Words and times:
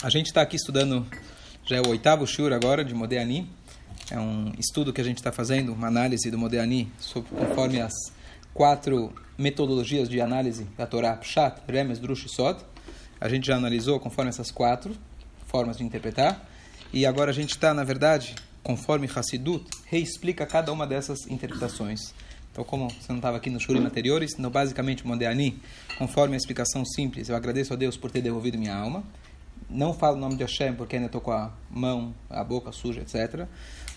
A 0.00 0.10
gente 0.10 0.26
está 0.26 0.42
aqui 0.42 0.54
estudando, 0.54 1.04
já 1.64 1.76
é 1.76 1.80
o 1.80 1.88
oitavo 1.88 2.24
shur 2.24 2.52
agora, 2.52 2.84
de 2.84 2.94
Modeani. 2.94 3.50
É 4.12 4.18
um 4.18 4.52
estudo 4.56 4.92
que 4.92 5.00
a 5.00 5.04
gente 5.04 5.16
está 5.16 5.32
fazendo, 5.32 5.72
uma 5.72 5.88
análise 5.88 6.30
do 6.30 6.38
Modeani, 6.38 6.88
conforme 7.36 7.80
as 7.80 7.92
quatro 8.54 9.12
metodologias 9.36 10.08
de 10.08 10.20
análise 10.20 10.68
da 10.76 10.86
Torá, 10.86 11.16
Pshat, 11.16 11.60
Remes, 11.66 11.98
Drush 11.98 12.26
e 12.26 12.28
Sod. 12.28 12.60
A 13.20 13.28
gente 13.28 13.48
já 13.48 13.56
analisou 13.56 13.98
conforme 13.98 14.28
essas 14.28 14.52
quatro 14.52 14.94
formas 15.48 15.78
de 15.78 15.82
interpretar. 15.82 16.48
E 16.92 17.04
agora 17.04 17.32
a 17.32 17.34
gente 17.34 17.50
está, 17.50 17.74
na 17.74 17.82
verdade, 17.82 18.36
conforme 18.62 19.10
Hassidut, 19.12 19.66
reexplica 19.86 20.46
cada 20.46 20.72
uma 20.72 20.86
dessas 20.86 21.26
interpretações. 21.26 22.14
Então, 22.52 22.62
como 22.62 22.88
você 22.88 23.08
não 23.08 23.16
estava 23.16 23.36
aqui 23.36 23.50
nos 23.50 23.64
shurim 23.64 23.84
anteriores, 23.84 24.36
então, 24.38 24.48
basicamente, 24.48 25.04
Modeani, 25.04 25.60
conforme 25.98 26.34
a 26.34 26.36
explicação 26.36 26.84
simples, 26.84 27.28
eu 27.28 27.34
agradeço 27.34 27.72
a 27.72 27.76
Deus 27.76 27.96
por 27.96 28.12
ter 28.12 28.22
devolvido 28.22 28.56
minha 28.56 28.76
alma 28.76 29.02
não 29.68 29.92
falo 29.92 30.16
o 30.16 30.20
nome 30.20 30.36
de 30.36 30.42
Hashem 30.42 30.74
porque 30.74 30.96
ainda 30.96 31.06
estou 31.06 31.20
com 31.20 31.32
a 31.32 31.52
mão, 31.70 32.14
a 32.28 32.42
boca 32.42 32.72
suja, 32.72 33.00
etc. 33.00 33.46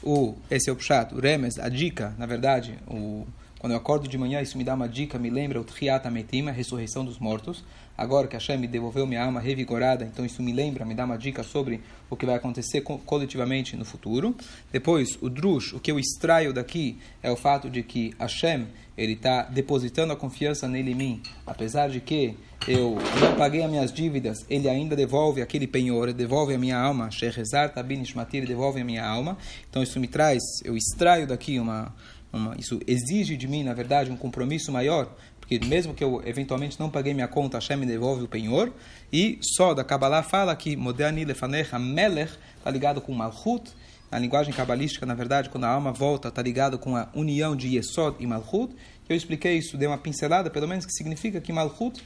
O, 0.04 0.36
esse 0.50 0.70
é 0.70 0.74
o 0.74 0.76
pshat, 0.76 1.14
o 1.14 1.20
remes, 1.20 1.60
a 1.60 1.70
dica, 1.70 2.14
na 2.18 2.26
verdade, 2.26 2.78
o, 2.88 3.26
quando 3.60 3.74
eu 3.74 3.78
acordo 3.78 4.08
de 4.08 4.18
manhã, 4.18 4.42
isso 4.42 4.58
me 4.58 4.64
dá 4.64 4.74
uma 4.74 4.90
dica, 4.90 5.20
me 5.20 5.30
lembra 5.30 5.62
o 5.62 5.64
Triat 5.64 6.08
Ametim, 6.08 6.48
a 6.48 6.52
ressurreição 6.52 7.06
dos 7.06 7.20
mortos. 7.20 7.64
Agora 7.98 8.28
que 8.28 8.36
Hashem 8.36 8.58
me 8.58 8.68
devolveu 8.68 9.06
minha 9.06 9.24
alma 9.24 9.40
revigorada, 9.40 10.06
então 10.06 10.26
isso 10.26 10.42
me 10.42 10.52
lembra, 10.52 10.86
me 10.86 10.96
dá 10.96 11.06
uma 11.06 11.18
dica 11.18 11.44
sobre 11.44 11.82
o 12.10 12.16
que 12.16 12.26
vai 12.26 12.36
acontecer 12.36 12.82
coletivamente 12.82 13.76
no 13.76 13.86
futuro. 13.86 14.36
Depois, 14.72 15.18
o 15.22 15.30
Drush, 15.30 15.74
o 15.74 15.80
que 15.80 15.92
eu 15.92 16.00
extraio 16.00 16.54
daqui 16.54 16.98
é 17.22 17.32
o 17.32 17.36
fato 17.36 17.70
de 17.70 17.84
que 17.84 18.14
Hashem, 18.20 18.68
ele 18.98 19.14
está 19.14 19.44
depositando 19.44 20.14
a 20.14 20.16
confiança 20.16 20.68
nele 20.68 20.92
em 20.92 20.96
mim, 20.96 21.24
apesar 21.46 21.90
de 21.90 22.00
que 22.00 22.36
eu 22.68 22.98
não 23.20 23.36
paguei 23.36 23.64
as 23.64 23.70
minhas 23.70 23.92
dívidas, 23.92 24.46
ele 24.50 24.70
ainda 24.70 24.96
devolve 24.96 25.42
aquele 25.42 25.66
penhor, 25.66 26.12
devolve 26.14 26.54
a 26.54 26.58
minha 26.58 26.78
alma, 26.78 27.10
Shechezar 27.10 27.74
Tabin 27.74 28.04
devolve 28.46 28.82
a 28.82 28.86
minha 28.86 29.06
alma. 29.06 29.38
Então 29.70 29.82
isso 29.82 30.00
me 30.00 30.08
traz, 30.08 30.42
eu 30.64 30.76
extraio 30.76 31.26
daqui 31.26 31.60
uma 31.60 31.94
uma, 32.34 32.56
isso 32.58 32.80
exige 32.88 33.36
de 33.36 33.48
mim, 33.48 33.64
na 33.64 33.74
verdade, 33.74 34.10
um 34.10 34.16
compromisso 34.16 34.72
maior, 34.72 35.14
porque 35.52 35.68
mesmo 35.68 35.94
que 35.94 36.02
eu 36.02 36.22
eventualmente 36.26 36.80
não 36.80 36.90
paguei 36.90 37.14
minha 37.14 37.28
conta, 37.28 37.58
Hashem 37.58 37.76
me 37.76 37.86
devolve 37.86 38.24
o 38.24 38.28
penhor. 38.28 38.72
E 39.12 39.38
só 39.42 39.74
da 39.74 39.84
Kabbalah 39.84 40.24
fala 40.24 40.56
que 40.56 40.78
Modani 40.78 41.26
Lefanecha 41.26 41.78
Melech 41.78 42.32
está 42.58 42.72
ligado 42.72 43.02
com 43.02 43.14
Malchut. 43.14 43.70
Na 44.10 44.18
linguagem 44.18 44.54
cabalística, 44.54 45.06
na 45.06 45.14
verdade, 45.14 45.50
quando 45.50 45.66
a 45.66 45.68
alma 45.68 45.92
volta, 45.92 46.30
está 46.30 46.42
ligado 46.42 46.80
com 46.80 46.96
a 46.96 47.10
união 47.14 47.54
de 47.54 47.76
Yesod 47.76 48.16
e 48.18 48.26
Malchut. 48.26 48.74
Eu 49.10 49.16
expliquei 49.16 49.58
isso, 49.58 49.76
dei 49.76 49.90
uma 49.90 49.98
pincelada, 49.98 50.50
pelo 50.50 50.70
menos, 50.70 50.86
que 50.86 50.94
significa 50.94 51.42
que 51.42 51.52
Malchut 51.52 52.02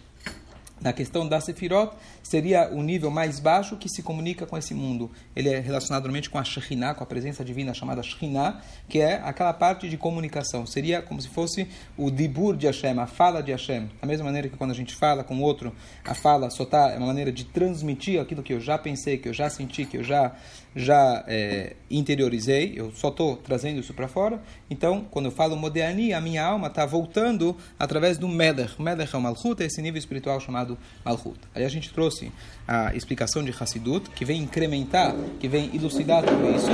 na 0.82 0.92
questão 0.92 1.28
da 1.28 1.40
Sefirot, 1.40 1.94
seria 2.22 2.70
o 2.72 2.84
nível 2.84 3.10
mais 3.10 3.40
baixo 3.40 3.78
que 3.78 3.88
se 3.88 4.04
comunica 4.04 4.46
com 4.46 4.58
esse 4.58 4.74
mundo. 4.74 5.10
Ele 5.36 5.50
é 5.50 5.60
relacionado 5.60 6.04
normalmente 6.04 6.30
com 6.30 6.38
a 6.38 6.44
Shekhinah, 6.44 6.94
com 6.94 7.04
a 7.04 7.08
presença 7.08 7.44
divina 7.44 7.74
chamada 7.74 8.04
Shekhinah, 8.04 8.62
que 8.88 9.00
é 9.00 9.16
aquela 9.24 9.54
parte 9.54 9.90
de 9.90 9.98
comunicação. 9.98 10.66
Seria 10.66 11.02
como 11.02 11.22
se 11.22 11.30
fosse 11.30 11.68
o 11.98 12.12
Dibur 12.12 12.56
de 12.58 12.68
Hashem, 12.68 13.00
a 13.00 13.08
fala 13.08 13.42
de 13.42 13.52
Hashem. 13.52 13.90
Da 14.02 14.08
mesma 14.08 14.26
maneira 14.26 14.50
que 14.50 14.58
quando 14.58 14.72
a 14.72 14.76
gente 14.76 14.94
fala 14.94 15.24
com 15.24 15.42
outro, 15.42 15.74
a 16.04 16.14
fala 16.14 16.50
soltar 16.50 16.94
é 16.94 16.98
uma 16.98 17.08
maneira 17.08 17.32
de 17.32 17.46
transmitir 17.46 18.20
aquilo 18.20 18.44
que 18.44 18.54
eu 18.54 18.60
já 18.60 18.78
pensei, 18.78 19.18
que 19.18 19.30
eu 19.30 19.34
já 19.34 19.50
senti, 19.50 19.86
que 19.86 19.98
eu 19.98 20.04
já 20.04 20.36
já 20.76 21.24
é, 21.28 21.76
interiorizei, 21.90 22.74
eu 22.76 22.92
só 22.92 23.08
estou 23.08 23.38
trazendo 23.38 23.80
isso 23.80 23.94
para 23.94 24.10
fora. 24.10 24.42
Então, 24.70 25.06
quando 25.10 25.26
eu 25.26 25.32
falo 25.32 25.56
Modeani, 25.56 26.12
a 26.12 26.20
minha 26.20 26.44
alma 26.44 26.68
está 26.68 26.86
voltando 26.86 27.56
através 27.80 28.18
do 28.18 28.28
Meder. 28.28 28.70
Meder 28.78 29.08
é 29.12 29.18
o 29.18 29.22
Malchut, 29.22 29.64
é 29.64 29.68
esse 29.68 29.82
nível 29.82 29.98
espiritual 29.98 30.40
chamado 30.42 30.78
Malchut. 31.06 31.40
Aí 31.54 31.64
a 31.64 31.70
gente 31.70 31.94
trouxe 31.94 32.30
a 32.68 32.94
explicação 32.94 33.44
de 33.44 33.52
Hassidut, 33.52 34.10
que 34.10 34.26
vem 34.26 34.42
incrementar, 34.42 35.16
que 35.40 35.48
vem 35.48 35.74
elucidar 35.74 36.24
tudo 36.24 36.56
isso, 36.56 36.68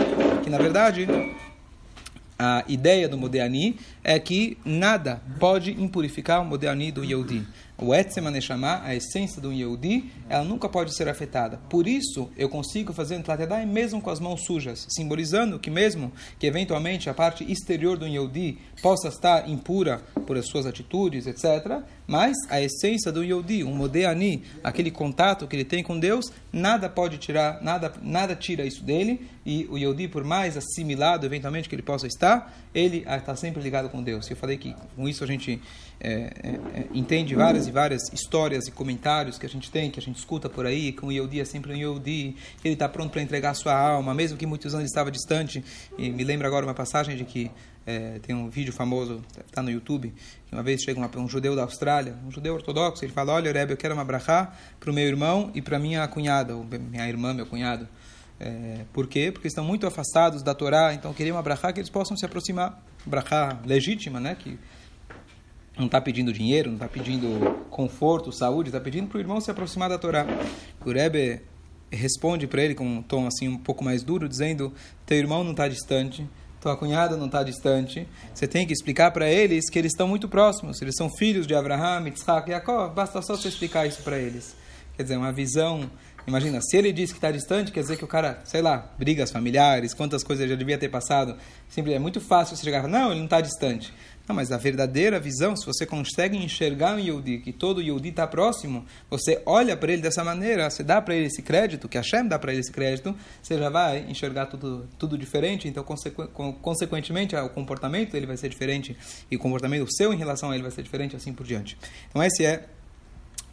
que 0.44 0.50
na 0.50 0.58
verdade 0.58 1.08
a 2.40 2.64
ideia 2.68 3.08
do 3.08 3.20
Modeani 3.20 3.78
é 4.04 4.18
que 4.18 4.58
nada 4.66 5.22
pode 5.40 5.80
impurificar 5.80 6.42
o 6.42 6.46
Modeani 6.46 6.92
do 6.92 7.04
Yehudi. 7.04 7.46
O 7.82 7.96
Etzem 7.96 8.28
Aneshama, 8.28 8.80
a 8.84 8.94
essência 8.94 9.42
do 9.42 9.52
Yehudi, 9.52 10.06
ela 10.30 10.44
nunca 10.44 10.70
pode 10.70 10.96
ser 10.96 11.10
afetada. 11.10 11.58
Por 11.68 11.88
isso, 11.88 12.30
eu 12.38 12.48
consigo 12.48 12.94
fazer 12.94 13.18
um 13.18 13.24
Tlatedai 13.24 13.66
mesmo 13.66 14.00
com 14.00 14.12
as 14.12 14.20
mãos 14.20 14.46
sujas, 14.46 14.86
simbolizando 14.88 15.58
que 15.58 15.72
mesmo 15.72 16.14
que 16.38 16.46
eventualmente 16.46 17.10
a 17.10 17.14
parte 17.16 17.44
exterior 17.52 17.98
do 17.98 18.06
Yehudi 18.06 18.60
possa 18.84 19.08
estar 19.08 19.50
impura 19.50 19.98
por 20.28 20.38
as 20.38 20.46
suas 20.46 20.68
atitudes, 20.68 21.26
etc., 21.26 21.82
mas 22.06 22.36
a 22.50 22.62
essência 22.62 23.12
do 23.12 23.24
Yehudi, 23.24 23.64
o 23.64 23.70
Modeani, 23.70 24.44
aquele 24.64 24.92
contato 24.92 25.48
que 25.48 25.56
ele 25.56 25.64
tem 25.64 25.82
com 25.82 25.98
Deus, 25.98 26.26
nada 26.52 26.90
pode 26.90 27.18
tirar, 27.18 27.64
nada, 27.64 27.92
nada 28.02 28.36
tira 28.36 28.66
isso 28.66 28.84
dele, 28.84 29.28
e 29.46 29.66
o 29.72 29.78
Yehudi, 29.78 30.08
por 30.08 30.24
mais 30.24 30.56
assimilado 30.56 31.26
eventualmente 31.26 31.68
que 31.68 31.74
ele 31.74 31.82
possa 31.82 32.06
estar, 32.06 32.54
ele 32.76 33.06
está 33.08 33.36
sempre 33.36 33.62
ligado 33.64 33.90
com 33.90 34.04
Deus. 34.04 34.30
Eu 34.30 34.36
falei 34.36 34.58
que 34.58 34.76
com 34.96 35.08
isso 35.08 35.24
a 35.24 35.28
gente 35.28 35.62
é, 36.00 36.34
é, 36.44 36.88
entende 36.94 37.34
várias 37.34 37.68
várias 37.72 38.12
histórias 38.14 38.68
e 38.68 38.72
comentários 38.72 39.38
que 39.38 39.46
a 39.46 39.50
gente 39.50 39.72
tem, 39.72 39.90
que 39.90 40.00
a 40.00 40.02
gente 40.02 40.18
escuta 40.18 40.50
por 40.50 40.66
aí, 40.66 40.92
que 40.92 41.06
o 41.06 41.12
Yehudi 41.12 41.40
é 41.40 41.46
sempre 41.46 41.74
um 41.74 41.76
Yehudi, 41.76 42.36
ele 42.64 42.74
está 42.74 42.88
pronto 42.88 43.12
para 43.12 43.22
entregar 43.22 43.54
sua 43.54 43.74
alma, 43.74 44.14
mesmo 44.14 44.38
que 44.38 44.46
muitos 44.46 44.74
anos 44.74 44.88
estava 44.88 45.12
distante. 45.12 45.64
E 45.98 46.10
me 46.10 46.24
lembra 46.24 46.48
agora 46.48 46.66
uma 46.66 46.74
passagem 46.74 47.16
de 47.16 47.26
que 47.26 47.50
é, 47.86 48.20
tem 48.20 48.36
um 48.36 48.50
vídeo 48.50 48.72
famoso, 48.72 49.22
está 49.46 49.62
no 49.62 49.72
YouTube, 49.72 50.14
que 50.48 50.54
uma 50.54 50.64
vez 50.64 50.82
chega 50.82 51.00
uma, 51.00 51.10
um 51.18 51.28
judeu 51.28 51.56
da 51.56 51.64
Austrália, 51.64 52.16
um 52.26 52.32
judeu 52.32 52.54
ortodoxo, 52.54 53.04
ele 53.04 53.12
fala, 53.12 53.34
olha, 53.34 53.52
Rebbe, 53.52 53.74
eu 53.74 53.78
quero 53.78 53.94
uma 53.94 54.06
brachá 54.06 54.54
para 54.80 54.92
o 54.92 54.94
meu 54.94 55.08
irmão 55.08 55.52
e 55.56 55.62
para 55.62 55.80
minha 55.80 56.08
cunhada, 56.08 56.56
ou 56.56 56.64
minha 56.64 57.08
irmã, 57.08 57.34
meu 57.34 57.46
cunhado. 57.46 57.88
É, 58.40 58.86
por 58.92 59.08
quê? 59.08 59.32
Porque 59.32 59.48
estão 59.48 59.64
muito 59.64 59.86
afastados 59.86 60.42
da 60.42 60.56
Torá, 60.56 60.94
então 60.94 61.14
queria 61.14 61.34
uma 61.34 61.44
brachá 61.44 61.72
que 61.72 61.80
eles 61.80 61.90
possam 61.90 62.18
se 62.18 62.26
aproximar. 62.26 62.84
Brachá 63.06 63.60
legítima, 63.66 64.20
né? 64.20 64.36
Que 64.36 64.58
não 65.78 65.86
está 65.86 66.02
pedindo 66.02 66.34
dinheiro, 66.34 66.70
não 66.70 66.76
está 66.76 66.88
pedindo 66.88 67.66
conforto, 67.70 68.32
saúde, 68.32 68.70
está 68.70 68.80
pedindo 68.80 69.08
para 69.08 69.18
o 69.18 69.22
irmão 69.22 69.40
se 69.40 69.50
aproximar 69.50 69.90
da 69.90 69.98
Torá. 69.98 70.26
O 70.86 70.92
Rebbe 70.92 71.42
responde 71.92 72.48
para 72.48 72.64
ele 72.64 72.76
com 72.76 72.86
um 72.86 73.02
tom 73.02 73.28
assim 73.28 73.48
um 73.48 73.58
pouco 73.58 73.84
mais 73.84 74.04
duro, 74.04 74.28
dizendo: 74.28 74.74
teu 75.06 75.18
irmão 75.18 75.44
não 75.44 75.52
está 75.52 75.68
distante, 75.68 76.28
tua 76.62 76.78
cunhada 76.78 77.18
não 77.18 77.26
está 77.26 77.44
distante. 77.44 78.08
Você 78.34 78.48
tem 78.48 78.66
que 78.66 78.74
explicar 78.74 79.12
para 79.12 79.30
eles 79.30 79.70
que 79.70 79.80
eles 79.80 79.92
estão 79.92 80.08
muito 80.08 80.30
próximos. 80.30 80.82
Eles 80.82 80.96
são 80.96 81.10
filhos 81.10 81.48
de 81.48 81.56
Abraham, 81.56 82.06
Yitzhak 82.06 82.50
e 82.50 82.54
Jacob. 82.54 82.94
Basta 82.94 83.22
só 83.22 83.36
você 83.36 83.48
explicar 83.48 83.88
isso 83.88 84.02
para 84.04 84.18
eles. 84.18 84.56
Quer 84.96 85.04
dizer, 85.04 85.18
uma 85.18 85.32
visão. 85.34 85.90
Imagina, 86.28 86.62
se 86.62 86.78
ele 86.78 86.94
diz 86.94 87.12
que 87.12 87.18
está 87.18 87.32
distante, 87.32 87.72
quer 87.72 87.80
dizer 87.80 87.98
que 87.98 88.06
o 88.06 88.08
cara, 88.08 88.42
sei 88.44 88.62
lá, 88.62 88.92
brigas 88.96 89.32
familiares, 89.32 89.92
quantas 89.92 90.24
coisas 90.24 90.44
ele 90.44 90.52
já 90.52 90.58
devia 90.58 90.78
ter 90.78 90.88
passado. 90.88 91.36
Sempre 91.68 91.94
é 91.94 92.00
muito 92.00 92.22
fácil 92.22 92.56
você 92.56 92.64
chegar 92.64 92.78
e 92.78 92.82
falar, 92.84 93.00
não, 93.00 93.10
ele 93.10 93.18
não 93.18 93.26
está 93.26 93.42
distante. 93.42 93.92
Não, 94.32 94.36
mas 94.38 94.50
a 94.50 94.58
verdadeira 94.58 95.20
visão, 95.20 95.58
se 95.58 95.66
você 95.66 95.86
consegue 95.86 96.38
enxergar 96.38 96.96
um 96.96 97.00
Yehudi, 97.00 97.40
que 97.40 97.52
todo 97.52 97.82
Yehudi 97.82 98.10
está 98.10 98.26
próximo, 98.26 98.86
você 99.10 99.42
olha 99.46 99.76
para 99.76 99.92
ele 99.92 100.02
dessa 100.02 100.24
maneira, 100.24 100.70
você 100.70 100.84
dá 100.84 101.02
para 101.02 101.14
ele 101.14 101.26
esse 101.26 101.42
crédito, 101.42 101.90
que 101.90 101.98
Hashem 101.98 102.30
dá 102.30 102.40
para 102.40 102.54
ele 102.54 102.62
esse 102.62 102.72
crédito, 102.72 103.14
você 103.44 103.58
já 103.58 103.70
vai 103.70 104.10
enxergar 104.10 104.46
tudo, 104.46 104.88
tudo 104.98 105.18
diferente, 105.18 105.68
então, 105.68 105.84
consequ 105.84 106.30
consequentemente, 106.62 107.36
o 107.36 107.50
comportamento 107.50 108.14
dele 108.14 108.26
vai 108.26 108.38
ser 108.38 108.48
diferente, 108.48 108.96
e 109.30 109.36
o 109.36 109.40
comportamento 109.40 109.86
seu 109.92 110.14
em 110.14 110.18
relação 110.18 110.50
a 110.50 110.54
ele 110.54 110.64
vai 110.64 110.72
ser 110.72 110.84
diferente, 110.84 111.14
assim 111.14 111.34
por 111.34 111.46
diante. 111.46 111.78
Então, 112.10 112.24
esse 112.24 112.46
é 112.46 112.70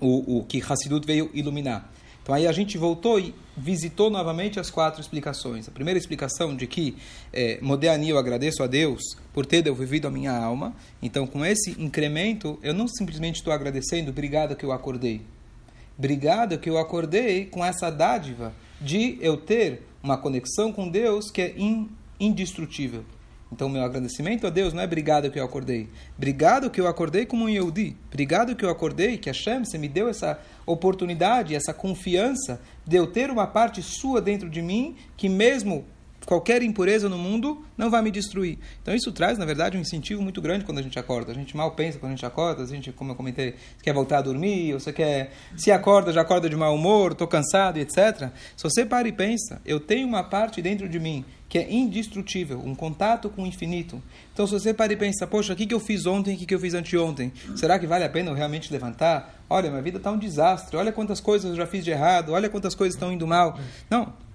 o, 0.00 0.38
o 0.38 0.44
que 0.44 0.62
Hassidut 0.62 1.04
veio 1.04 1.28
iluminar. 1.34 1.90
Então 2.28 2.36
aí 2.36 2.46
a 2.46 2.52
gente 2.52 2.76
voltou 2.76 3.18
e 3.18 3.34
visitou 3.56 4.10
novamente 4.10 4.60
as 4.60 4.68
quatro 4.68 5.00
explicações. 5.00 5.66
A 5.66 5.70
primeira 5.70 5.96
explicação 5.96 6.54
de 6.54 6.66
que 6.66 6.94
é, 7.32 7.58
eu 8.06 8.18
agradeço 8.18 8.62
a 8.62 8.66
Deus 8.66 9.16
por 9.32 9.46
ter 9.46 9.62
devolvido 9.62 10.06
a 10.06 10.10
minha 10.10 10.36
alma. 10.36 10.76
Então 11.00 11.26
com 11.26 11.42
esse 11.42 11.70
incremento, 11.82 12.58
eu 12.62 12.74
não 12.74 12.86
simplesmente 12.86 13.36
estou 13.36 13.50
agradecendo, 13.50 14.10
obrigado 14.10 14.54
que 14.54 14.62
eu 14.62 14.72
acordei. 14.72 15.22
Obrigado 15.96 16.58
que 16.58 16.68
eu 16.68 16.76
acordei 16.76 17.46
com 17.46 17.64
essa 17.64 17.88
dádiva 17.88 18.52
de 18.78 19.16
eu 19.22 19.38
ter 19.38 19.88
uma 20.02 20.18
conexão 20.18 20.70
com 20.70 20.86
Deus 20.86 21.30
que 21.30 21.40
é 21.40 21.54
indestrutível. 22.20 23.06
Então, 23.50 23.68
meu 23.68 23.82
agradecimento 23.82 24.46
a 24.46 24.50
Deus 24.50 24.74
não 24.74 24.82
é 24.82 24.84
obrigado 24.84 25.30
que 25.30 25.40
eu 25.40 25.44
acordei. 25.44 25.88
Obrigado 26.16 26.70
que 26.70 26.80
eu 26.80 26.86
acordei 26.86 27.24
como 27.24 27.44
um 27.44 27.48
Yehudi. 27.48 27.96
Obrigado 28.08 28.54
que 28.54 28.64
eu 28.64 28.68
acordei, 28.68 29.16
que 29.16 29.30
Hashem, 29.30 29.64
você 29.64 29.78
me 29.78 29.88
deu 29.88 30.08
essa 30.08 30.38
oportunidade, 30.66 31.54
essa 31.54 31.72
confiança 31.72 32.60
de 32.86 32.96
eu 32.96 33.06
ter 33.06 33.30
uma 33.30 33.46
parte 33.46 33.82
sua 33.82 34.20
dentro 34.20 34.50
de 34.50 34.60
mim, 34.60 34.96
que 35.16 35.28
mesmo 35.28 35.86
qualquer 36.28 36.62
impureza 36.62 37.08
no 37.08 37.16
mundo 37.16 37.64
não 37.74 37.90
vai 37.90 38.02
me 38.02 38.10
destruir. 38.10 38.58
Então 38.82 38.94
isso 38.94 39.10
traz, 39.10 39.38
na 39.38 39.46
verdade, 39.46 39.78
um 39.78 39.80
incentivo 39.80 40.20
muito 40.20 40.42
grande 40.42 40.62
quando 40.62 40.76
a 40.76 40.82
gente 40.82 40.98
acorda. 40.98 41.32
A 41.32 41.34
gente 41.34 41.56
mal 41.56 41.70
pensa 41.70 41.98
quando 41.98 42.12
a 42.12 42.14
gente 42.14 42.26
acorda, 42.26 42.62
a 42.62 42.66
gente, 42.66 42.92
como 42.92 43.12
eu 43.12 43.16
comentei, 43.16 43.54
quer 43.82 43.94
voltar 43.94 44.18
a 44.18 44.20
dormir, 44.20 44.74
ou 44.74 44.78
você 44.78 44.92
quer, 44.92 45.32
se 45.56 45.72
acorda, 45.72 46.12
já 46.12 46.20
acorda 46.20 46.46
de 46.46 46.54
mau 46.54 46.74
humor, 46.74 47.12
estou 47.12 47.26
cansado, 47.26 47.78
etc. 47.78 48.28
Se 48.54 48.62
você 48.62 48.84
para 48.84 49.08
e 49.08 49.12
pensa, 49.12 49.62
eu 49.64 49.80
tenho 49.80 50.06
uma 50.06 50.22
parte 50.22 50.60
dentro 50.60 50.86
de 50.86 51.00
mim 51.00 51.24
que 51.48 51.56
é 51.56 51.72
indestrutível, 51.72 52.60
um 52.62 52.74
contato 52.74 53.30
com 53.30 53.44
o 53.44 53.46
infinito. 53.46 54.02
Então, 54.34 54.46
se 54.46 54.52
você 54.52 54.74
para 54.74 54.92
e 54.92 54.96
pensa, 54.96 55.26
poxa, 55.26 55.54
o 55.54 55.56
que, 55.56 55.64
que 55.64 55.72
eu 55.72 55.80
fiz 55.80 56.04
ontem, 56.04 56.34
o 56.34 56.38
que, 56.38 56.44
que 56.44 56.54
eu 56.54 56.60
fiz 56.60 56.74
anteontem? 56.74 57.32
Será 57.56 57.78
que 57.78 57.86
vale 57.86 58.04
a 58.04 58.08
pena 58.10 58.30
eu 58.30 58.34
realmente 58.34 58.70
levantar, 58.70 59.42
olha, 59.48 59.70
minha 59.70 59.80
vida 59.80 59.96
está 59.96 60.10
um 60.10 60.18
desastre, 60.18 60.76
olha 60.76 60.92
quantas 60.92 61.22
coisas 61.22 61.52
eu 61.52 61.56
já 61.56 61.66
fiz 61.66 61.82
de 61.82 61.90
errado, 61.90 62.32
olha 62.32 62.50
quantas 62.50 62.74
coisas 62.74 62.96
estão 62.96 63.10
indo 63.10 63.26
mal. 63.26 63.58
Não. 63.88 64.27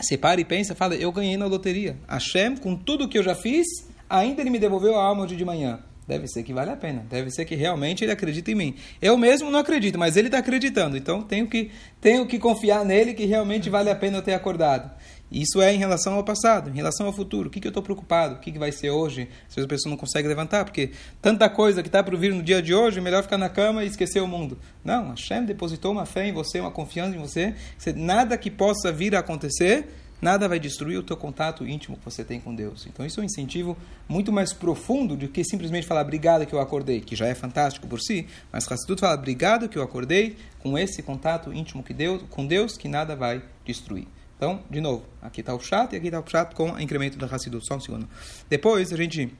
Você 0.00 0.18
para 0.18 0.40
e 0.40 0.44
pensa, 0.44 0.74
fala, 0.74 0.94
eu 0.94 1.10
ganhei 1.10 1.36
na 1.36 1.46
loteria. 1.46 1.96
Hashem, 2.06 2.56
com 2.56 2.76
tudo 2.76 3.08
que 3.08 3.18
eu 3.18 3.22
já 3.22 3.34
fiz, 3.34 3.66
ainda 4.08 4.40
ele 4.42 4.50
me 4.50 4.58
devolveu 4.58 4.94
a 4.94 5.02
alma 5.02 5.24
hoje 5.24 5.36
de 5.36 5.44
manhã. 5.44 5.80
Deve 6.06 6.28
ser 6.28 6.44
que 6.44 6.52
vale 6.52 6.70
a 6.70 6.76
pena. 6.76 7.04
Deve 7.10 7.30
ser 7.30 7.44
que 7.44 7.56
realmente 7.56 8.04
ele 8.04 8.12
acredita 8.12 8.50
em 8.50 8.54
mim. 8.54 8.74
Eu 9.02 9.16
mesmo 9.18 9.50
não 9.50 9.58
acredito, 9.58 9.98
mas 9.98 10.16
ele 10.16 10.28
está 10.28 10.38
acreditando. 10.38 10.96
Então 10.96 11.22
tenho 11.22 11.48
que, 11.48 11.70
tenho 12.00 12.24
que 12.26 12.38
confiar 12.38 12.84
nele 12.84 13.12
que 13.12 13.24
realmente 13.24 13.68
vale 13.68 13.90
a 13.90 13.96
pena 13.96 14.18
eu 14.18 14.22
ter 14.22 14.34
acordado. 14.34 14.88
Isso 15.30 15.60
é 15.60 15.74
em 15.74 15.78
relação 15.78 16.14
ao 16.14 16.22
passado, 16.22 16.70
em 16.70 16.74
relação 16.74 17.06
ao 17.06 17.12
futuro. 17.12 17.48
O 17.48 17.50
que, 17.50 17.60
que 17.60 17.66
eu 17.66 17.70
estou 17.70 17.82
preocupado? 17.82 18.36
O 18.36 18.38
que, 18.38 18.52
que 18.52 18.58
vai 18.58 18.70
ser 18.70 18.90
hoje? 18.90 19.28
Se 19.48 19.60
a 19.60 19.66
pessoa 19.66 19.90
não 19.90 19.96
consegue 19.96 20.28
levantar, 20.28 20.64
porque 20.64 20.92
tanta 21.20 21.48
coisa 21.48 21.82
que 21.82 21.88
está 21.88 22.02
para 22.02 22.16
vir 22.16 22.32
no 22.32 22.42
dia 22.42 22.62
de 22.62 22.72
hoje, 22.72 22.98
é 22.98 23.02
melhor 23.02 23.22
ficar 23.22 23.38
na 23.38 23.48
cama 23.48 23.82
e 23.82 23.88
esquecer 23.88 24.20
o 24.20 24.28
mundo. 24.28 24.56
Não, 24.84 25.10
Hashem 25.10 25.44
depositou 25.44 25.92
uma 25.92 26.06
fé 26.06 26.28
em 26.28 26.32
você, 26.32 26.60
uma 26.60 26.70
confiança 26.70 27.16
em 27.16 27.20
você. 27.20 27.54
Nada 27.96 28.38
que 28.38 28.50
possa 28.50 28.92
vir 28.92 29.16
a 29.16 29.18
acontecer, 29.18 29.88
nada 30.20 30.48
vai 30.48 30.60
destruir 30.60 30.98
o 30.98 31.02
teu 31.02 31.16
contato 31.16 31.66
íntimo 31.66 31.96
que 31.96 32.04
você 32.04 32.24
tem 32.24 32.40
com 32.40 32.54
Deus. 32.54 32.86
Então 32.86 33.04
isso 33.04 33.20
é 33.20 33.22
um 33.22 33.26
incentivo 33.26 33.76
muito 34.08 34.32
mais 34.32 34.52
profundo 34.52 35.16
do 35.16 35.28
que 35.28 35.44
simplesmente 35.44 35.86
falar 35.86 36.02
obrigado 36.02 36.46
que 36.46 36.54
eu 36.54 36.60
acordei, 36.60 37.00
que 37.00 37.16
já 37.16 37.26
é 37.26 37.34
fantástico 37.34 37.86
por 37.86 38.00
si, 38.00 38.26
mas 38.52 38.70
Hassidut 38.70 39.00
fala 39.00 39.14
obrigado 39.14 39.68
que 39.68 39.76
eu 39.76 39.82
acordei 39.82 40.36
com 40.60 40.78
esse 40.78 41.02
contato 41.02 41.52
íntimo 41.52 41.82
que 41.82 41.92
Deus, 41.92 42.22
com 42.30 42.46
Deus 42.46 42.76
que 42.76 42.88
nada 42.88 43.16
vai 43.16 43.42
destruir. 43.64 44.06
Então, 44.36 44.60
de 44.70 44.80
novo, 44.80 45.04
aqui 45.22 45.40
está 45.40 45.54
o 45.54 45.60
chat 45.60 45.92
e 45.92 45.96
aqui 45.96 46.06
está 46.06 46.20
o 46.20 46.28
chat 46.28 46.54
com 46.54 46.72
o 46.72 46.80
incremento 46.80 47.16
da 47.16 47.26
Hassidut. 47.26 47.66
Só 47.66 47.76
um 47.76 47.80
segundo. 47.80 48.08
Depois 48.48 48.92
a 48.92 48.96
gente 48.96 49.32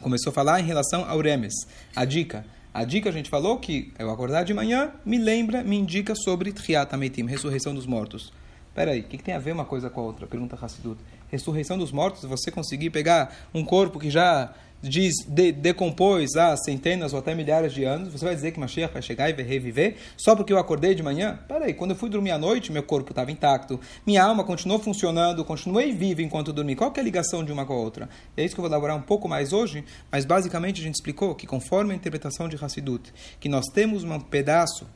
começou 0.00 0.30
a 0.30 0.34
falar 0.34 0.60
em 0.60 0.64
relação 0.64 1.08
ao 1.08 1.20
Remes. 1.20 1.54
A 1.96 2.04
dica. 2.04 2.44
A 2.72 2.84
dica 2.84 3.08
a 3.08 3.12
gente 3.12 3.28
falou 3.30 3.58
que 3.58 3.92
eu 3.98 4.10
acordar 4.10 4.44
de 4.44 4.54
manhã 4.54 4.92
me 5.04 5.18
lembra, 5.18 5.64
me 5.64 5.76
indica 5.76 6.14
sobre 6.14 6.52
Triat 6.52 6.94
Ametim, 6.94 7.24
ressurreição 7.26 7.74
dos 7.74 7.86
mortos. 7.86 8.32
Espera 8.68 8.92
aí, 8.92 9.00
o 9.00 9.04
que, 9.04 9.18
que, 9.18 9.24
tem 9.24 9.34
a 9.34 9.38
ver 9.38 9.52
uma 9.52 9.64
coisa 9.64 9.90
com 9.90 10.00
a 10.00 10.04
outra? 10.04 10.26
Pergunta 10.26 10.56
Hassidut. 10.60 11.00
Ressurreição 11.28 11.76
dos 11.76 11.90
mortos, 11.90 12.22
você 12.22 12.50
conseguir 12.50 12.90
pegar 12.90 13.34
um 13.52 13.64
corpo 13.64 13.98
que 13.98 14.10
já 14.10 14.54
diz, 14.82 15.14
de, 15.26 15.52
decompôs 15.52 16.36
há 16.36 16.56
centenas 16.56 17.12
ou 17.12 17.18
até 17.18 17.34
milhares 17.34 17.72
de 17.72 17.84
anos, 17.84 18.12
você 18.12 18.24
vai 18.24 18.34
dizer 18.34 18.52
que 18.52 18.60
Mashiach 18.60 18.92
vai 18.92 19.02
chegar 19.02 19.28
e 19.28 19.32
vai 19.32 19.44
reviver 19.44 19.96
só 20.16 20.34
porque 20.34 20.52
eu 20.52 20.58
acordei 20.58 20.94
de 20.94 21.02
manhã? 21.02 21.38
Peraí, 21.46 21.74
quando 21.74 21.92
eu 21.92 21.96
fui 21.96 22.08
dormir 22.08 22.30
à 22.30 22.38
noite, 22.38 22.72
meu 22.72 22.82
corpo 22.82 23.10
estava 23.10 23.30
intacto, 23.30 23.80
minha 24.06 24.22
alma 24.22 24.44
continuou 24.44 24.78
funcionando, 24.80 25.44
continuei 25.44 25.92
vivo 25.92 26.22
enquanto 26.22 26.52
dormi. 26.52 26.74
Qual 26.74 26.92
é 26.94 27.00
a 27.00 27.02
ligação 27.02 27.44
de 27.44 27.52
uma 27.52 27.66
com 27.66 27.72
a 27.72 27.76
outra? 27.76 28.08
É 28.36 28.44
isso 28.44 28.54
que 28.54 28.60
eu 28.60 28.62
vou 28.62 28.70
elaborar 28.70 28.96
um 28.96 29.02
pouco 29.02 29.28
mais 29.28 29.52
hoje, 29.52 29.84
mas 30.10 30.24
basicamente 30.24 30.80
a 30.80 30.84
gente 30.84 30.94
explicou 30.94 31.34
que 31.34 31.46
conforme 31.46 31.92
a 31.92 31.96
interpretação 31.96 32.48
de 32.48 32.56
Hassidut, 32.62 33.12
que 33.38 33.48
nós 33.48 33.66
temos 33.72 34.04
um 34.04 34.20
pedaço 34.20 34.86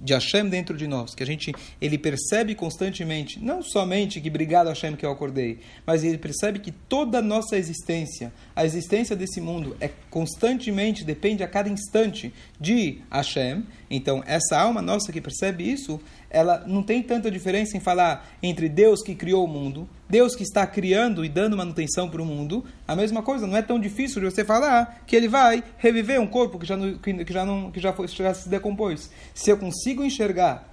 de 0.00 0.14
Hashem 0.14 0.48
dentro 0.48 0.76
de 0.76 0.86
nós, 0.86 1.14
que 1.14 1.22
a 1.22 1.26
gente 1.26 1.52
ele 1.80 1.98
percebe 1.98 2.54
constantemente, 2.54 3.42
não 3.42 3.62
somente 3.62 4.20
que 4.20 4.28
obrigado 4.28 4.68
Hashem 4.68 4.96
que 4.96 5.04
eu 5.04 5.10
acordei, 5.10 5.58
mas 5.86 6.04
ele 6.04 6.18
percebe 6.18 6.58
que 6.58 6.70
toda 6.70 7.18
a 7.18 7.22
nossa 7.22 7.56
existência, 7.56 8.32
a 8.54 8.64
existência 8.64 9.16
desse 9.16 9.40
mundo 9.40 9.76
é 9.80 9.90
constantemente 10.10 11.04
depende 11.04 11.42
a 11.42 11.48
cada 11.48 11.68
instante 11.68 12.32
de 12.60 13.00
Hashem. 13.10 13.64
Então, 13.90 14.22
essa 14.26 14.58
alma 14.58 14.82
nossa 14.82 15.12
que 15.12 15.20
percebe 15.20 15.70
isso, 15.70 16.00
ela 16.30 16.64
não 16.66 16.82
tem 16.82 17.02
tanta 17.02 17.30
diferença 17.30 17.76
em 17.76 17.80
falar 17.80 18.28
entre 18.42 18.68
Deus 18.68 19.02
que 19.02 19.14
criou 19.14 19.44
o 19.44 19.48
mundo, 19.48 19.88
Deus 20.08 20.34
que 20.36 20.42
está 20.42 20.66
criando 20.66 21.24
e 21.24 21.28
dando 21.28 21.56
manutenção 21.56 22.08
para 22.08 22.20
o 22.20 22.24
mundo. 22.24 22.64
A 22.86 22.94
mesma 22.94 23.22
coisa, 23.22 23.46
não 23.46 23.56
é 23.56 23.62
tão 23.62 23.78
difícil 23.80 24.20
de 24.20 24.30
você 24.30 24.44
falar 24.44 25.02
que 25.06 25.16
ele 25.16 25.28
vai 25.28 25.62
reviver 25.78 26.20
um 26.20 26.26
corpo 26.26 26.58
que 26.58 26.66
já, 26.66 26.76
não, 26.76 26.98
que, 26.98 27.32
já, 27.32 27.44
não, 27.44 27.70
que 27.70 27.80
já, 27.80 27.92
foi, 27.92 28.08
já 28.08 28.34
se 28.34 28.48
decompôs. 28.48 29.10
Se 29.34 29.50
eu 29.50 29.56
consigo 29.56 30.04
enxergar 30.04 30.68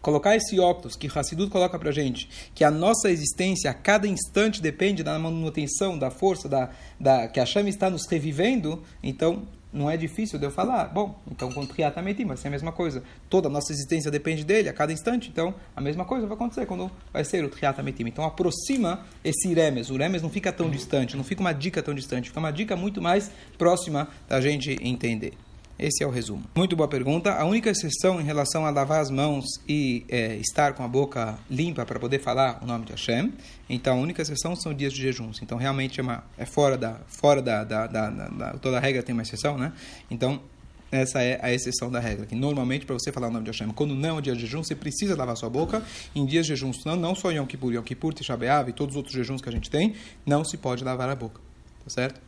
colocar 0.00 0.34
esse 0.36 0.58
óculos 0.58 0.96
que 0.96 1.06
Hassidut 1.06 1.48
coloca 1.48 1.78
para 1.78 1.92
gente, 1.92 2.28
que 2.54 2.64
a 2.64 2.70
nossa 2.72 3.08
existência 3.08 3.70
a 3.70 3.74
cada 3.74 4.08
instante 4.08 4.60
depende 4.60 5.04
da 5.04 5.16
manutenção, 5.16 5.96
da 5.96 6.10
força, 6.10 6.48
da, 6.48 6.70
da 6.98 7.28
que 7.28 7.38
a 7.38 7.46
chama 7.46 7.68
está 7.68 7.88
nos 7.88 8.04
revivendo, 8.06 8.82
então 9.00 9.46
não 9.72 9.90
é 9.90 9.96
difícil 9.96 10.38
de 10.38 10.44
eu 10.44 10.50
falar. 10.50 10.86
Bom, 10.86 11.18
então 11.30 11.50
com 11.50 11.64
Triat 11.66 11.98
Ametim 11.98 12.26
vai 12.26 12.36
ser 12.36 12.48
a 12.48 12.50
mesma 12.50 12.72
coisa. 12.72 13.02
Toda 13.30 13.48
a 13.48 13.50
nossa 13.50 13.72
existência 13.72 14.10
depende 14.10 14.44
dele 14.44 14.68
a 14.68 14.72
cada 14.72 14.92
instante, 14.92 15.28
então 15.28 15.54
a 15.74 15.80
mesma 15.80 16.04
coisa 16.04 16.26
vai 16.26 16.36
acontecer 16.36 16.66
quando 16.66 16.90
vai 17.12 17.24
ser 17.24 17.44
o 17.44 17.48
Triat 17.48 17.80
Ametim. 17.80 18.04
Então 18.06 18.24
aproxima 18.24 19.04
esse 19.24 19.52
Remes. 19.52 19.90
O 19.90 19.96
Remes 19.96 20.22
não 20.22 20.30
fica 20.30 20.52
tão 20.52 20.70
distante, 20.70 21.16
não 21.16 21.24
fica 21.24 21.40
uma 21.40 21.52
dica 21.52 21.82
tão 21.82 21.94
distante, 21.94 22.28
fica 22.28 22.40
uma 22.40 22.52
dica 22.52 22.76
muito 22.76 23.00
mais 23.00 23.30
próxima 23.56 24.08
da 24.28 24.40
gente 24.40 24.76
entender. 24.82 25.32
Esse 25.78 26.04
é 26.04 26.06
o 26.06 26.10
resumo. 26.10 26.44
Muito 26.54 26.76
boa 26.76 26.88
pergunta. 26.88 27.32
A 27.32 27.44
única 27.44 27.70
exceção 27.70 28.20
em 28.20 28.24
relação 28.24 28.64
a 28.64 28.70
lavar 28.70 29.00
as 29.00 29.10
mãos 29.10 29.44
e 29.68 30.04
é, 30.08 30.36
estar 30.36 30.74
com 30.74 30.84
a 30.84 30.88
boca 30.88 31.36
limpa 31.50 31.84
para 31.84 31.98
poder 31.98 32.20
falar 32.20 32.60
o 32.62 32.66
nome 32.66 32.84
de 32.84 32.92
Hashem. 32.92 33.32
Então, 33.74 33.96
a 33.96 34.00
única 34.02 34.20
exceção 34.20 34.54
são 34.54 34.74
dias 34.74 34.92
de 34.92 35.00
jejuns. 35.00 35.40
Então, 35.40 35.56
realmente 35.56 35.98
é, 35.98 36.02
uma, 36.02 36.22
é 36.36 36.44
fora 36.44 36.76
da 36.76 37.00
fora 37.06 37.40
da, 37.40 37.64
da, 37.64 37.86
da, 37.86 38.10
da, 38.10 38.52
toda 38.58 38.78
regra 38.78 39.02
tem 39.02 39.14
uma 39.14 39.22
exceção, 39.22 39.56
né? 39.56 39.72
Então, 40.10 40.42
essa 40.90 41.22
é 41.22 41.40
a 41.42 41.50
exceção 41.50 41.90
da 41.90 41.98
regra. 41.98 42.26
Que 42.26 42.34
normalmente, 42.34 42.84
para 42.84 42.92
você 42.92 43.10
falar 43.10 43.28
o 43.28 43.30
nome 43.30 43.46
de 43.46 43.50
Hashem, 43.50 43.70
quando 43.70 43.94
não 43.94 44.18
é 44.18 44.20
dia 44.20 44.34
de 44.34 44.42
jejum, 44.42 44.62
você 44.62 44.74
precisa 44.74 45.16
lavar 45.16 45.38
sua 45.38 45.48
boca. 45.48 45.82
Em 46.14 46.26
dias 46.26 46.44
de 46.44 46.54
jejum, 46.54 46.70
não, 46.84 46.96
não 46.96 47.14
só 47.14 47.30
Yom 47.30 47.46
Kippur, 47.46 47.72
Yom 47.72 47.82
Kippur, 47.82 48.12
Tisha 48.12 48.38
e 48.68 48.72
todos 48.74 48.94
os 48.94 48.96
outros 48.98 49.14
jejuns 49.14 49.40
que 49.40 49.48
a 49.48 49.52
gente 49.52 49.70
tem, 49.70 49.94
não 50.26 50.44
se 50.44 50.58
pode 50.58 50.84
lavar 50.84 51.08
a 51.08 51.16
boca. 51.16 51.40
Tá 51.82 51.88
certo? 51.88 52.20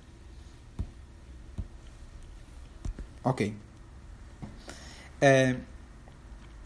Ok. 3.23 3.55
É, 5.21 5.57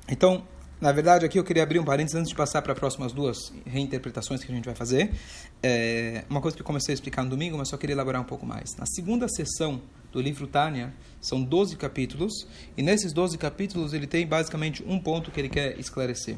então, 0.08 0.44
na 0.80 0.92
verdade, 0.92 1.26
aqui 1.26 1.38
eu 1.38 1.42
queria 1.42 1.64
abrir 1.64 1.80
um 1.80 1.84
parênteses 1.84 2.14
antes 2.14 2.28
de 2.28 2.36
passar 2.36 2.62
para 2.62 2.72
as 2.72 2.78
próximas 2.78 3.12
duas 3.12 3.52
reinterpretações 3.66 4.44
que 4.44 4.52
a 4.52 4.54
gente 4.54 4.64
vai 4.64 4.76
fazer. 4.76 5.10
É, 5.60 6.24
uma 6.30 6.40
coisa 6.40 6.56
que 6.56 6.62
eu 6.62 6.66
comecei 6.66 6.92
a 6.92 6.94
explicar 6.94 7.24
no 7.24 7.30
domingo, 7.30 7.58
mas 7.58 7.68
só 7.68 7.76
queria 7.76 7.94
elaborar 7.94 8.22
um 8.22 8.24
pouco 8.24 8.46
mais. 8.46 8.76
Na 8.76 8.86
segunda 8.86 9.26
sessão 9.28 9.82
do 10.12 10.20
livro 10.20 10.46
Tânia, 10.46 10.94
são 11.20 11.42
12 11.42 11.76
capítulos, 11.76 12.46
e 12.76 12.82
nesses 12.82 13.12
12 13.12 13.36
capítulos 13.38 13.92
ele 13.92 14.06
tem 14.06 14.24
basicamente 14.24 14.84
um 14.86 15.00
ponto 15.00 15.32
que 15.32 15.40
ele 15.40 15.48
quer 15.48 15.78
esclarecer. 15.80 16.36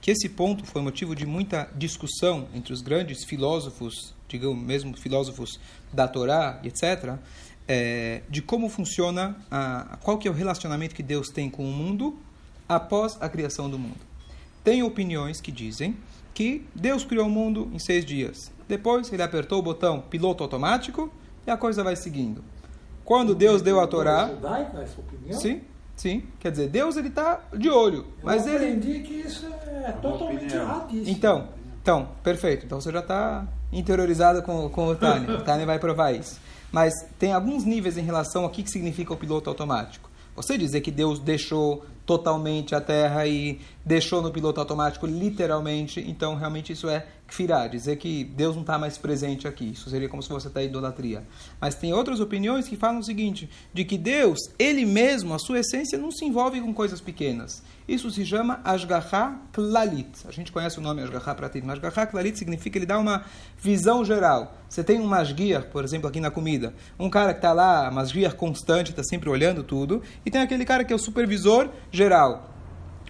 Que 0.00 0.10
esse 0.10 0.28
ponto 0.30 0.64
foi 0.64 0.80
motivo 0.80 1.14
de 1.14 1.26
muita 1.26 1.68
discussão 1.76 2.48
entre 2.54 2.72
os 2.72 2.80
grandes 2.80 3.24
filósofos, 3.24 4.14
digamos 4.26 4.64
mesmo 4.64 4.96
filósofos 4.96 5.60
da 5.92 6.08
Torá, 6.08 6.60
etc., 6.64 7.18
é, 7.68 8.22
de 8.28 8.40
como 8.42 8.68
funciona, 8.68 9.36
a, 9.50 9.98
qual 10.02 10.18
que 10.18 10.26
é 10.26 10.30
o 10.30 10.34
relacionamento 10.34 10.94
que 10.94 11.02
Deus 11.02 11.28
tem 11.28 11.48
com 11.48 11.64
o 11.64 11.72
mundo 11.72 12.18
após 12.68 13.16
a 13.20 13.28
criação 13.28 13.68
do 13.68 13.78
mundo. 13.78 14.00
Tem 14.64 14.82
opiniões 14.82 15.40
que 15.40 15.50
dizem 15.50 15.96
que 16.34 16.66
Deus 16.74 17.04
criou 17.04 17.26
o 17.26 17.30
mundo 17.30 17.70
em 17.72 17.78
seis 17.78 18.04
dias. 18.04 18.50
Depois 18.68 19.12
ele 19.12 19.22
apertou 19.22 19.58
o 19.58 19.62
botão 19.62 20.00
piloto 20.00 20.42
automático 20.42 21.12
e 21.46 21.50
a 21.50 21.56
coisa 21.56 21.82
vai 21.82 21.96
seguindo. 21.96 22.42
Quando 23.04 23.34
Deus 23.34 23.60
deu 23.60 23.80
a 23.80 23.86
Torá, 23.86 24.30
sim, 25.32 25.60
sim, 25.96 26.22
quer 26.38 26.52
dizer 26.52 26.68
Deus 26.68 26.96
ele 26.96 27.08
está 27.08 27.40
de 27.52 27.68
olho, 27.68 28.06
mas 28.22 28.46
Eu 28.46 28.54
ele 28.54 28.64
aprendi 28.66 29.00
que 29.00 29.14
isso 29.14 29.46
é 29.84 29.92
totalmente 29.92 30.54
erradíssimo. 30.54 31.10
então, 31.10 31.48
então, 31.82 32.08
perfeito. 32.22 32.64
Então 32.64 32.80
você 32.80 32.92
já 32.92 33.00
está 33.00 33.46
interiorizado 33.72 34.42
com, 34.42 34.68
com 34.68 34.86
o 34.88 34.94
Tânia. 34.94 35.34
O 35.38 35.42
Tânia 35.42 35.66
vai 35.66 35.78
provar 35.78 36.12
isso. 36.12 36.40
Mas 36.70 36.94
tem 37.18 37.32
alguns 37.32 37.64
níveis 37.64 37.98
em 37.98 38.02
relação 38.02 38.44
ao 38.44 38.50
que 38.50 38.66
significa 38.70 39.12
o 39.12 39.16
piloto 39.16 39.50
automático. 39.50 40.08
Você 40.36 40.56
dizer 40.56 40.80
que 40.80 40.90
Deus 40.90 41.18
deixou 41.18 41.84
totalmente 42.12 42.74
a 42.74 42.80
Terra 42.80 43.26
e 43.26 43.58
deixou 43.84 44.20
no 44.20 44.30
piloto 44.30 44.60
automático 44.60 45.06
literalmente, 45.06 46.04
então 46.06 46.34
realmente 46.34 46.72
isso 46.72 46.88
é 46.88 47.06
kfirá, 47.32 47.66
dizer 47.66 47.96
que 47.96 48.24
Deus 48.24 48.54
não 48.54 48.60
está 48.60 48.78
mais 48.78 48.98
presente 48.98 49.48
aqui. 49.48 49.70
Isso 49.70 49.88
seria 49.88 50.08
como 50.08 50.22
se 50.22 50.28
fosse 50.28 50.46
até 50.46 50.64
idolatria. 50.64 51.24
Mas 51.58 51.74
tem 51.74 51.92
outras 51.92 52.20
opiniões 52.20 52.68
que 52.68 52.76
falam 52.76 53.00
o 53.00 53.02
seguinte, 53.02 53.48
de 53.72 53.84
que 53.84 53.96
Deus, 53.96 54.38
ele 54.58 54.84
mesmo, 54.84 55.32
a 55.32 55.38
sua 55.38 55.60
essência, 55.60 55.96
não 55.96 56.10
se 56.10 56.26
envolve 56.26 56.60
com 56.60 56.74
coisas 56.74 57.00
pequenas. 57.00 57.62
Isso 57.88 58.10
se 58.10 58.24
chama 58.24 58.60
Ashgaha 58.62 59.40
Klalit. 59.52 60.10
A 60.28 60.30
gente 60.30 60.52
conhece 60.52 60.78
o 60.78 60.82
nome 60.82 61.02
Ashgaha 61.02 61.34
Pratit, 61.34 61.66
mas 61.66 61.82
Ashgaha 61.82 62.06
Klalit 62.06 62.38
significa 62.38 62.78
ele 62.78 62.86
dá 62.86 62.98
uma 62.98 63.24
visão 63.58 64.04
geral. 64.04 64.58
Você 64.68 64.84
tem 64.84 65.00
um 65.00 65.06
masguiar, 65.06 65.64
por 65.64 65.82
exemplo, 65.84 66.08
aqui 66.08 66.20
na 66.20 66.30
comida, 66.30 66.74
um 66.98 67.10
cara 67.10 67.32
que 67.32 67.38
está 67.38 67.52
lá, 67.52 67.90
masguiar 67.90 68.34
constante, 68.34 68.90
está 68.90 69.02
sempre 69.02 69.28
olhando 69.28 69.62
tudo, 69.62 70.02
e 70.24 70.30
tem 70.30 70.40
aquele 70.40 70.64
cara 70.64 70.84
que 70.84 70.92
é 70.92 70.96
o 70.96 70.98
supervisor 70.98 71.68
geral. 71.90 72.51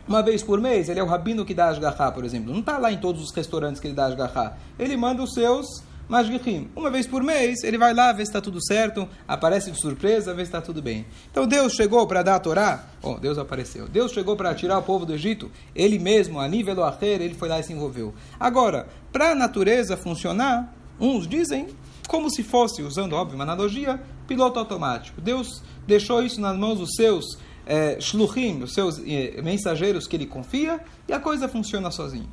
Uma 0.07 0.23
vez 0.23 0.43
por 0.43 0.61
mês, 0.61 0.89
ele 0.89 1.01
é 1.01 1.03
o 1.03 1.07
rabino 1.07 1.45
que 1.45 1.55
dá 1.55 1.69
Ashgaha, 1.69 2.13
por 2.13 2.25
exemplo. 2.25 2.53
Não 2.53 2.61
está 2.61 2.79
lá 2.79 2.93
em 2.93 2.99
todos 2.99 3.23
os 3.23 3.31
restaurantes 3.31 3.81
que 3.81 3.87
ele 3.87 3.95
dá 3.95 4.07
Ashgaha. 4.07 4.57
Ele 4.79 4.97
manda 4.97 5.23
os 5.23 5.33
seus 5.33 5.67
Mashgichim. 6.09 6.69
Uma 6.77 6.91
vez 6.91 7.07
por 7.07 7.23
mês, 7.23 7.63
ele 7.63 7.79
vai 7.79 7.95
lá 7.95 8.13
ver 8.13 8.27
se 8.27 8.31
está 8.31 8.41
tudo 8.41 8.63
certo, 8.63 9.09
aparece 9.27 9.71
de 9.71 9.81
surpresa, 9.81 10.35
ver 10.35 10.43
se 10.43 10.49
está 10.49 10.61
tudo 10.61 10.83
bem. 10.83 11.07
Então 11.31 11.47
Deus 11.47 11.73
chegou 11.73 12.07
para 12.07 12.23
dar 12.23 12.35
a 12.35 12.39
Torá, 12.41 12.85
oh, 13.01 13.15
Deus 13.15 13.39
apareceu. 13.39 13.89
Deus 13.89 14.13
chegou 14.13 14.37
para 14.37 14.55
tirar 14.55 14.79
o 14.79 14.83
povo 14.83 15.07
do 15.07 15.15
Egito, 15.15 15.51
ele 15.75 15.99
mesmo, 15.99 16.39
a 16.39 16.47
nível 16.47 16.85
acher, 16.85 17.21
ele 17.21 17.35
foi 17.35 17.49
lá 17.49 17.61
e 17.61 17.63
se 17.63 17.73
envolveu. 17.73 18.13
Agora, 18.39 18.89
para 19.11 19.31
a 19.31 19.35
natureza 19.35 19.97
funcionar, 19.97 20.75
uns 21.01 21.27
dizem 21.27 21.69
como 22.09 22.29
se 22.29 22.43
fosse, 22.43 22.83
usando, 22.83 23.15
óbvio, 23.15 23.37
uma 23.37 23.45
analogia, 23.45 23.99
piloto 24.27 24.59
automático. 24.59 25.21
Deus 25.21 25.63
deixou 25.87 26.23
isso 26.23 26.41
nas 26.41 26.57
mãos 26.59 26.79
dos 26.79 26.91
seus 26.95 27.39
é, 27.67 28.01
shluchim, 28.01 28.63
os 28.63 28.75
seus 28.75 29.01
é, 29.07 29.41
mensageiros 29.43 30.07
que 30.07 30.17
ele 30.17 30.27
confia, 30.27 30.81
e 31.09 31.13
a 31.13 31.21
coisa 31.21 31.49
funciona 31.49 31.91
sozinho. 31.91 32.29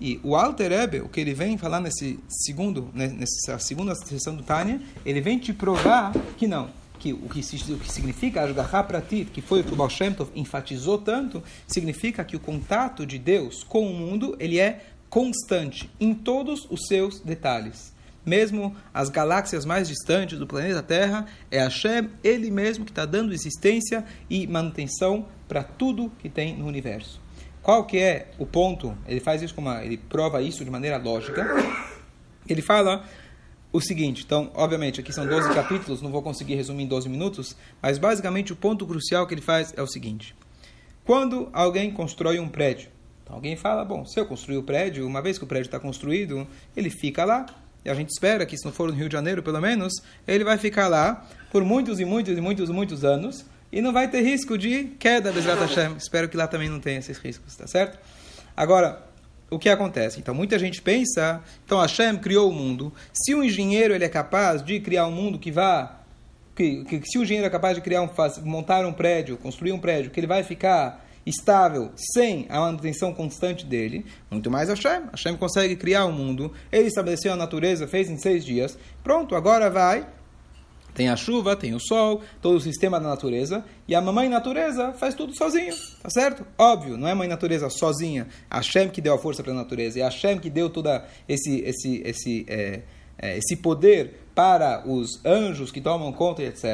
E 0.00 0.18
o 0.22 0.34
Alter 0.34 0.72
Ebe, 0.72 1.00
o 1.00 1.08
que 1.08 1.20
ele 1.20 1.34
vem 1.34 1.58
falar 1.58 1.80
nesse 1.80 2.18
segundo, 2.28 2.88
né, 2.94 3.08
nessa 3.08 3.58
segunda 3.58 3.94
sessão 3.94 4.34
do 4.34 4.42
Tânia, 4.42 4.80
ele 5.04 5.20
vem 5.20 5.38
te 5.38 5.52
provar 5.52 6.12
que 6.38 6.46
não. 6.46 6.70
Que 6.98 7.12
o 7.12 7.28
que, 7.28 7.40
o 7.72 7.78
que 7.78 7.92
significa 7.92 8.42
Ashgaha 8.42 8.82
Pratit, 8.82 9.30
que 9.30 9.40
foi 9.40 9.60
o 9.60 9.64
que 9.64 9.72
o 9.72 9.76
Baal 9.76 9.90
Shem 9.90 10.12
Tov 10.12 10.30
enfatizou 10.34 10.98
tanto, 10.98 11.42
significa 11.66 12.24
que 12.24 12.36
o 12.36 12.40
contato 12.40 13.06
de 13.06 13.18
Deus 13.18 13.62
com 13.62 13.90
o 13.90 13.94
mundo, 13.94 14.36
ele 14.38 14.58
é 14.58 14.84
constante 15.08 15.90
em 15.98 16.14
todos 16.14 16.66
os 16.70 16.86
seus 16.86 17.20
detalhes. 17.20 17.92
Mesmo 18.24 18.76
as 18.92 19.08
galáxias 19.08 19.64
mais 19.64 19.88
distantes 19.88 20.38
do 20.38 20.46
planeta 20.46 20.82
Terra, 20.82 21.26
é 21.50 21.58
Hashem, 21.58 22.10
ele 22.22 22.50
mesmo, 22.50 22.84
que 22.84 22.90
está 22.90 23.06
dando 23.06 23.32
existência 23.32 24.04
e 24.28 24.46
manutenção 24.46 25.26
para 25.48 25.62
tudo 25.62 26.12
que 26.18 26.28
tem 26.28 26.56
no 26.56 26.66
universo. 26.66 27.20
Qual 27.62 27.84
que 27.84 27.98
é 27.98 28.30
o 28.38 28.46
ponto? 28.46 28.96
Ele 29.06 29.20
faz 29.20 29.42
isso 29.42 29.54
como 29.54 29.70
ele 29.72 29.96
prova 29.96 30.40
isso 30.42 30.64
de 30.64 30.70
maneira 30.70 30.96
lógica. 30.96 31.46
Ele 32.48 32.62
fala 32.62 33.04
o 33.72 33.80
seguinte, 33.80 34.24
então, 34.24 34.50
obviamente, 34.54 35.00
aqui 35.00 35.12
são 35.12 35.26
12 35.26 35.54
capítulos, 35.54 36.02
não 36.02 36.10
vou 36.10 36.22
conseguir 36.22 36.56
resumir 36.56 36.84
em 36.84 36.88
12 36.88 37.08
minutos, 37.08 37.56
mas 37.80 37.98
basicamente 37.98 38.52
o 38.52 38.56
ponto 38.56 38.86
crucial 38.86 39.26
que 39.26 39.34
ele 39.34 39.40
faz 39.40 39.72
é 39.76 39.82
o 39.82 39.86
seguinte: 39.86 40.34
quando 41.04 41.48
alguém 41.52 41.92
constrói 41.92 42.40
um 42.40 42.48
prédio, 42.48 42.90
então 43.22 43.36
alguém 43.36 43.56
fala, 43.56 43.84
bom, 43.84 44.04
se 44.04 44.18
eu 44.18 44.26
construir 44.26 44.56
o 44.56 44.62
prédio, 44.62 45.06
uma 45.06 45.22
vez 45.22 45.38
que 45.38 45.44
o 45.44 45.46
prédio 45.46 45.68
está 45.68 45.78
construído, 45.78 46.46
ele 46.76 46.90
fica 46.90 47.24
lá, 47.24 47.46
e 47.84 47.90
a 47.90 47.94
gente 47.94 48.10
espera 48.10 48.44
que, 48.44 48.56
se 48.56 48.64
não 48.64 48.72
for 48.72 48.88
no 48.88 48.94
Rio 48.94 49.08
de 49.08 49.12
Janeiro, 49.12 49.42
pelo 49.42 49.60
menos, 49.60 49.92
ele 50.26 50.44
vai 50.44 50.58
ficar 50.58 50.88
lá 50.88 51.26
por 51.50 51.64
muitos 51.64 51.98
e 51.98 52.04
muitos 52.04 52.36
e 52.36 52.40
muitos 52.40 52.68
e 52.68 52.72
muitos 52.72 53.04
anos 53.04 53.44
e 53.72 53.80
não 53.80 53.92
vai 53.92 54.08
ter 54.08 54.20
risco 54.22 54.58
de 54.58 54.84
queda, 54.98 55.32
Bezrat 55.32 55.58
Hashem. 55.60 55.96
Espero 55.96 56.28
que 56.28 56.36
lá 56.36 56.46
também 56.46 56.68
não 56.68 56.80
tenha 56.80 56.98
esses 56.98 57.18
riscos, 57.18 57.56
tá 57.56 57.66
certo? 57.66 57.98
Agora, 58.56 59.06
o 59.48 59.58
que 59.58 59.68
acontece? 59.68 60.18
Então, 60.20 60.34
muita 60.34 60.58
gente 60.58 60.82
pensa, 60.82 61.42
então 61.64 61.80
Hashem 61.80 62.16
criou 62.18 62.50
o 62.50 62.52
mundo. 62.52 62.92
Se 63.12 63.34
um 63.34 63.42
engenheiro 63.42 63.94
ele 63.94 64.04
é 64.04 64.08
capaz 64.08 64.62
de 64.62 64.78
criar 64.80 65.06
um 65.06 65.12
mundo 65.12 65.38
que 65.38 65.50
vá 65.50 65.96
que, 66.54 66.84
que, 66.84 67.02
se 67.06 67.16
o 67.18 67.22
engenheiro 67.22 67.46
é 67.46 67.50
capaz 67.50 67.76
de 67.76 67.80
criar 67.80 68.02
um, 68.02 68.10
montar 68.44 68.84
um 68.84 68.92
prédio, 68.92 69.38
construir 69.38 69.72
um 69.72 69.78
prédio, 69.78 70.10
que 70.10 70.20
ele 70.20 70.26
vai 70.26 70.42
ficar 70.42 71.06
estável 71.26 71.90
sem 72.14 72.46
a 72.48 72.60
manutenção 72.60 73.12
constante 73.12 73.64
dele, 73.64 74.04
muito 74.30 74.50
mais 74.50 74.68
Hashem. 74.68 75.02
Hashem 75.10 75.36
consegue 75.36 75.76
criar 75.76 76.04
o 76.04 76.12
mundo, 76.12 76.52
ele 76.72 76.88
estabeleceu 76.88 77.32
a 77.32 77.36
natureza, 77.36 77.86
fez 77.86 78.08
em 78.08 78.18
seis 78.18 78.44
dias. 78.44 78.78
Pronto, 79.02 79.34
agora 79.34 79.70
vai. 79.70 80.06
Tem 80.94 81.08
a 81.08 81.16
chuva, 81.16 81.54
tem 81.54 81.72
o 81.72 81.80
sol, 81.80 82.20
todo 82.42 82.56
o 82.56 82.60
sistema 82.60 82.98
da 82.98 83.08
natureza, 83.08 83.64
e 83.86 83.94
a 83.94 84.00
mamãe 84.00 84.28
natureza 84.28 84.92
faz 84.92 85.14
tudo 85.14 85.32
sozinho, 85.36 85.72
tá 86.02 86.10
certo? 86.10 86.44
Óbvio, 86.58 86.96
não 86.96 87.06
é 87.06 87.14
mãe 87.14 87.28
natureza 87.28 87.70
sozinha, 87.70 88.26
Hashem 88.50 88.88
que 88.88 89.00
deu 89.00 89.14
a 89.14 89.18
força 89.18 89.42
para 89.42 89.52
a 89.52 89.56
natureza, 89.56 90.00
é 90.00 90.02
a 90.02 90.06
Hashem 90.06 90.38
que 90.38 90.50
deu 90.50 90.68
todo 90.68 90.88
esse, 91.28 91.60
esse, 91.60 92.02
esse, 92.04 92.46
é, 92.48 92.82
é, 93.16 93.38
esse 93.38 93.56
poder 93.56 94.26
para 94.34 94.82
os 94.88 95.24
anjos 95.24 95.70
que 95.70 95.80
tomam 95.80 96.12
conta, 96.12 96.42
etc. 96.42 96.64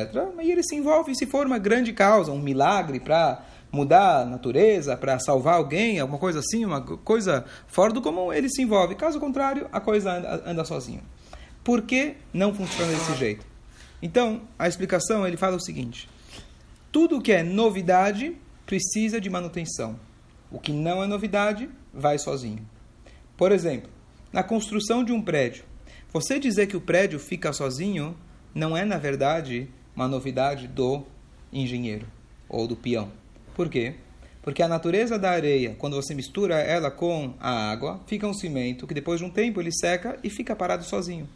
E 0.43 0.51
ele 0.51 0.63
se 0.63 0.77
envolve 0.77 1.15
se 1.15 1.27
for 1.27 1.47
uma 1.47 1.59
grande 1.59 1.93
causa, 1.93 2.33
um 2.33 2.41
milagre 2.41 3.01
para 3.01 3.45
mudar 3.77 4.23
a 4.23 4.25
natureza, 4.25 4.97
para 4.97 5.19
salvar 5.19 5.55
alguém, 5.55 6.01
alguma 6.01 6.19
coisa 6.19 6.41
assim, 6.41 6.65
uma 6.65 6.81
coisa 6.81 7.45
fora 7.69 7.93
do 7.93 8.03
comum, 8.03 8.33
ele 8.33 8.49
se 8.49 8.63
envolve. 8.63 8.95
Caso 8.95 9.21
contrário, 9.21 9.69
a 9.71 9.81
coisa 9.81 10.13
anda, 10.13 10.43
anda 10.47 10.65
sozinho. 10.65 11.03
Por 11.63 11.83
que 11.83 12.15
não 12.33 12.55
funciona 12.55 12.93
desse 12.93 13.15
jeito? 13.17 13.47
Então, 14.01 14.43
a 14.59 14.67
explicação, 14.67 15.27
ele 15.27 15.37
fala 15.37 15.57
o 15.57 15.61
seguinte: 15.61 16.09
tudo 16.91 17.21
que 17.21 17.33
é 17.33 17.43
novidade 17.43 18.37
precisa 18.65 19.21
de 19.21 19.29
manutenção. 19.31 19.99
O 20.51 20.59
que 20.59 20.73
não 20.73 21.03
é 21.03 21.07
novidade 21.07 21.69
vai 21.93 22.19
sozinho. 22.19 22.67
Por 23.37 23.53
exemplo, 23.53 23.91
na 24.33 24.43
construção 24.43 25.05
de 25.05 25.13
um 25.13 25.21
prédio, 25.21 25.65
você 26.13 26.39
dizer 26.39 26.67
que 26.67 26.77
o 26.77 26.81
prédio 26.81 27.19
fica 27.19 27.53
sozinho 27.53 28.17
não 28.55 28.77
é, 28.77 28.85
na 28.85 28.97
verdade, 28.97 29.69
uma 29.95 30.09
novidade 30.09 30.67
do 30.67 31.05
engenheiro 31.53 32.07
ou 32.49 32.67
do 32.67 32.77
peão. 32.77 33.11
Por 33.57 33.71
quê? 33.71 33.95
Porque 34.43 34.63
a 34.63 34.69
natureza 34.69 35.19
da 35.19 35.31
areia, 35.31 35.75
quando 35.79 35.97
você 35.97 36.15
mistura 36.15 36.57
ela 36.57 36.91
com 36.91 37.33
a 37.41 37.71
água, 37.71 37.99
fica 38.07 38.27
um 38.27 38.35
cimento 38.35 38.87
que 38.87 38.93
depois 38.93 39.19
de 39.19 39.25
um 39.25 39.31
tempo 39.31 39.61
ele 39.61 39.73
seca 39.73 40.19
e 40.23 40.29
fica 40.29 40.55
parado 40.55 40.85
sozinho. 40.85 41.27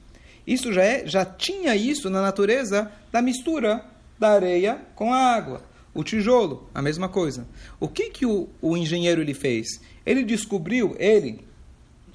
Isso 0.46 0.70
já, 0.70 0.84
é, 0.84 1.06
já 1.06 1.24
tinha 1.24 1.74
isso 1.74 2.10
na 2.10 2.20
natureza 2.20 2.92
da 3.10 3.22
mistura 3.22 3.82
da 4.18 4.32
areia 4.32 4.82
com 4.94 5.14
a 5.14 5.16
água. 5.16 5.62
O 5.94 6.04
tijolo, 6.04 6.68
a 6.74 6.82
mesma 6.82 7.08
coisa. 7.08 7.48
O 7.80 7.88
que, 7.88 8.10
que 8.10 8.26
o, 8.26 8.50
o 8.60 8.76
engenheiro 8.76 9.22
ele 9.22 9.34
fez? 9.34 9.80
Ele 10.04 10.22
descobriu, 10.22 10.94
ele 10.98 11.40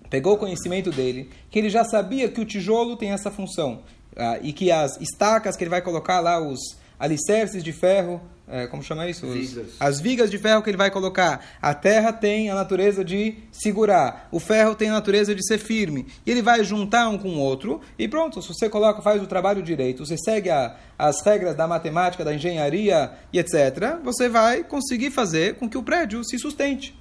pegou 0.08 0.36
o 0.36 0.38
conhecimento 0.38 0.92
dele, 0.92 1.32
que 1.50 1.58
ele 1.58 1.70
já 1.70 1.84
sabia 1.84 2.30
que 2.30 2.40
o 2.40 2.46
tijolo 2.46 2.96
tem 2.96 3.10
essa 3.10 3.32
função. 3.32 3.82
Ah, 4.16 4.38
e 4.42 4.54
que 4.54 4.72
as 4.72 5.02
estacas 5.02 5.58
que 5.58 5.64
ele 5.64 5.72
vai 5.72 5.82
colocar 5.82 6.20
lá, 6.20 6.40
os 6.40 6.60
alicerces 7.00 7.64
de 7.64 7.72
ferro, 7.72 8.22
é, 8.48 8.68
como 8.68 8.84
chama 8.84 9.10
isso? 9.10 9.26
Vigas. 9.28 9.74
As 9.80 10.00
vigas 10.00 10.30
de 10.30 10.38
ferro 10.38 10.62
que 10.62 10.70
ele 10.70 10.78
vai 10.78 10.92
colocar. 10.92 11.44
A 11.60 11.74
terra 11.74 12.14
tem 12.14 12.50
a 12.50 12.56
natureza 12.56 13.04
de 13.04 13.36
segurar, 13.52 14.28
o 14.32 14.40
ferro 14.40 14.76
tem 14.76 14.90
a 14.90 14.94
natureza 14.94 15.34
de 15.34 15.46
ser 15.46 15.58
firme. 15.58 16.06
E 16.26 16.32
ele 16.32 16.44
vai 16.44 16.64
juntar 16.64 17.10
um 17.10 17.18
com 17.18 17.30
o 17.30 17.40
outro 17.40 17.82
e 17.98 18.08
pronto. 18.08 18.42
Se 18.42 18.48
você 18.50 18.70
coloca, 18.70 19.02
faz 19.02 19.22
o 19.22 19.28
trabalho 19.28 19.64
direito, 19.64 20.06
você 20.06 20.16
segue 20.18 20.52
a, 20.52 20.76
as 20.98 21.26
regras 21.26 21.56
da 21.56 21.68
matemática, 21.68 22.24
da 22.24 22.36
engenharia 22.36 23.12
e 23.34 23.40
etc., 23.40 23.98
você 24.04 24.30
vai 24.30 24.64
conseguir 24.64 25.10
fazer 25.10 25.56
com 25.56 25.68
que 25.68 25.78
o 25.78 25.84
prédio 25.84 26.24
se 26.24 26.38
sustente. 26.38 26.96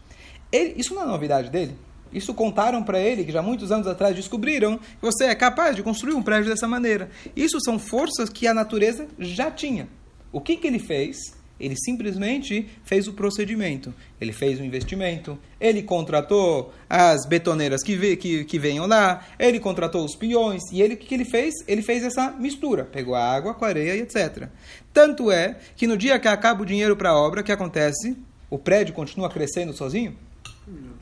Ele, 0.50 0.74
isso 0.78 0.94
não 0.94 1.02
é 1.02 1.06
novidade 1.06 1.50
dele. 1.50 1.76
Isso 2.12 2.32
contaram 2.32 2.82
para 2.82 3.00
ele, 3.00 3.24
que 3.24 3.32
já 3.32 3.42
muitos 3.42 3.72
anos 3.72 3.86
atrás 3.86 4.14
descobriram, 4.14 4.78
que 4.78 5.02
você 5.02 5.24
é 5.24 5.34
capaz 5.34 5.74
de 5.74 5.82
construir 5.82 6.14
um 6.14 6.22
prédio 6.22 6.50
dessa 6.50 6.68
maneira. 6.68 7.10
Isso 7.34 7.60
são 7.60 7.78
forças 7.78 8.28
que 8.28 8.46
a 8.46 8.54
natureza 8.54 9.08
já 9.18 9.50
tinha. 9.50 9.88
O 10.32 10.40
que, 10.40 10.56
que 10.56 10.66
ele 10.66 10.78
fez? 10.78 11.16
Ele 11.58 11.76
simplesmente 11.76 12.68
fez 12.84 13.06
o 13.06 13.12
procedimento. 13.12 13.94
Ele 14.20 14.32
fez 14.32 14.58
o 14.58 14.64
investimento, 14.64 15.38
ele 15.60 15.82
contratou 15.82 16.72
as 16.90 17.26
betoneiras 17.26 17.82
que, 17.82 18.16
que, 18.16 18.44
que 18.44 18.58
venham 18.58 18.86
lá, 18.86 19.24
ele 19.38 19.60
contratou 19.60 20.04
os 20.04 20.16
peões, 20.16 20.62
e 20.72 20.82
ele 20.82 20.94
o 20.94 20.96
que, 20.96 21.06
que 21.06 21.14
ele 21.14 21.24
fez? 21.24 21.54
Ele 21.68 21.82
fez 21.82 22.02
essa 22.02 22.32
mistura. 22.32 22.84
Pegou 22.84 23.14
a 23.14 23.24
água 23.24 23.54
com 23.54 23.64
a 23.64 23.68
areia 23.68 23.94
e 23.94 24.00
etc. 24.00 24.48
Tanto 24.92 25.30
é 25.30 25.56
que 25.76 25.86
no 25.86 25.96
dia 25.96 26.18
que 26.18 26.28
acaba 26.28 26.62
o 26.62 26.66
dinheiro 26.66 26.96
para 26.96 27.10
a 27.10 27.16
obra, 27.16 27.40
o 27.40 27.44
que 27.44 27.52
acontece? 27.52 28.16
O 28.50 28.58
prédio 28.58 28.94
continua 28.94 29.30
crescendo 29.30 29.72
sozinho? 29.72 30.16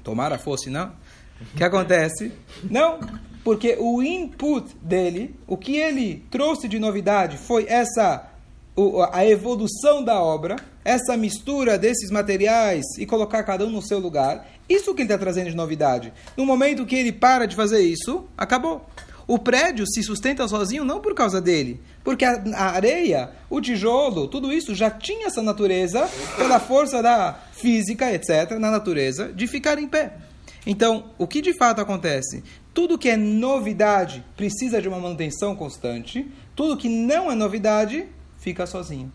Tomara 0.03 0.39
fosse, 0.39 0.71
não? 0.71 0.93
O 1.41 1.57
que 1.57 1.65
acontece? 1.65 2.33
Não, 2.63 3.01
porque 3.45 3.77
o 3.79 4.03
input 4.03 4.77
dele, 4.81 5.35
o 5.47 5.57
que 5.57 5.77
ele 5.77 6.25
trouxe 6.31 6.69
de 6.69 6.79
novidade 6.79 7.37
foi 7.37 7.67
essa 7.69 8.29
a 9.13 9.27
evolução 9.27 10.03
da 10.03 10.23
obra, 10.23 10.57
essa 10.83 11.15
mistura 11.15 11.79
desses 11.79 12.11
materiais 12.11 12.83
e 12.99 13.05
colocar 13.05 13.43
cada 13.43 13.67
um 13.67 13.71
no 13.71 13.83
seu 13.83 13.99
lugar, 13.99 14.49
isso 14.67 14.95
que 14.95 15.03
ele 15.03 15.13
está 15.13 15.19
trazendo 15.19 15.51
de 15.51 15.57
novidade. 15.57 16.13
No 16.37 16.47
momento 16.47 16.87
que 16.87 16.97
ele 16.97 17.13
para 17.13 17.47
de 17.47 17.55
fazer 17.55 17.83
isso, 17.83 18.25
acabou. 18.37 18.87
O 19.27 19.39
prédio 19.39 19.87
se 19.87 20.03
sustenta 20.03 20.49
sozinho 20.49 20.85
não 20.85 21.01
por 21.01 21.15
causa 21.15 21.41
dele, 21.41 21.81
porque 22.05 22.25
a, 22.25 22.43
a 22.55 22.71
areia, 22.71 23.31
o 23.49 23.61
tijolo, 23.61 24.29
tudo 24.29 24.53
isso 24.53 24.75
já 24.75 24.91
tinha 24.91 25.27
essa 25.27 25.43
natureza, 25.43 26.09
pela 26.37 26.59
força 26.59 27.03
da 27.03 27.39
física, 27.53 28.13
etc., 28.13 28.53
na 28.59 28.71
natureza, 28.71 29.33
de 29.33 29.47
ficar 29.47 29.79
em 29.79 29.89
pé. 29.89 30.15
Então, 30.67 31.11
o 31.19 31.27
que 31.27 31.41
de 31.41 31.53
fato 31.53 31.81
acontece? 31.81 32.43
Tudo 32.73 32.99
que 32.99 33.09
é 33.09 33.17
novidade 33.17 34.25
precisa 34.37 34.81
de 34.81 34.89
uma 34.89 34.99
manutenção 34.99 35.55
constante, 35.55 36.31
tudo 36.55 36.77
que 36.77 36.89
não 36.89 37.31
é 37.31 37.35
novidade 37.35 38.07
fica 38.39 38.67
sozinho. 38.67 39.13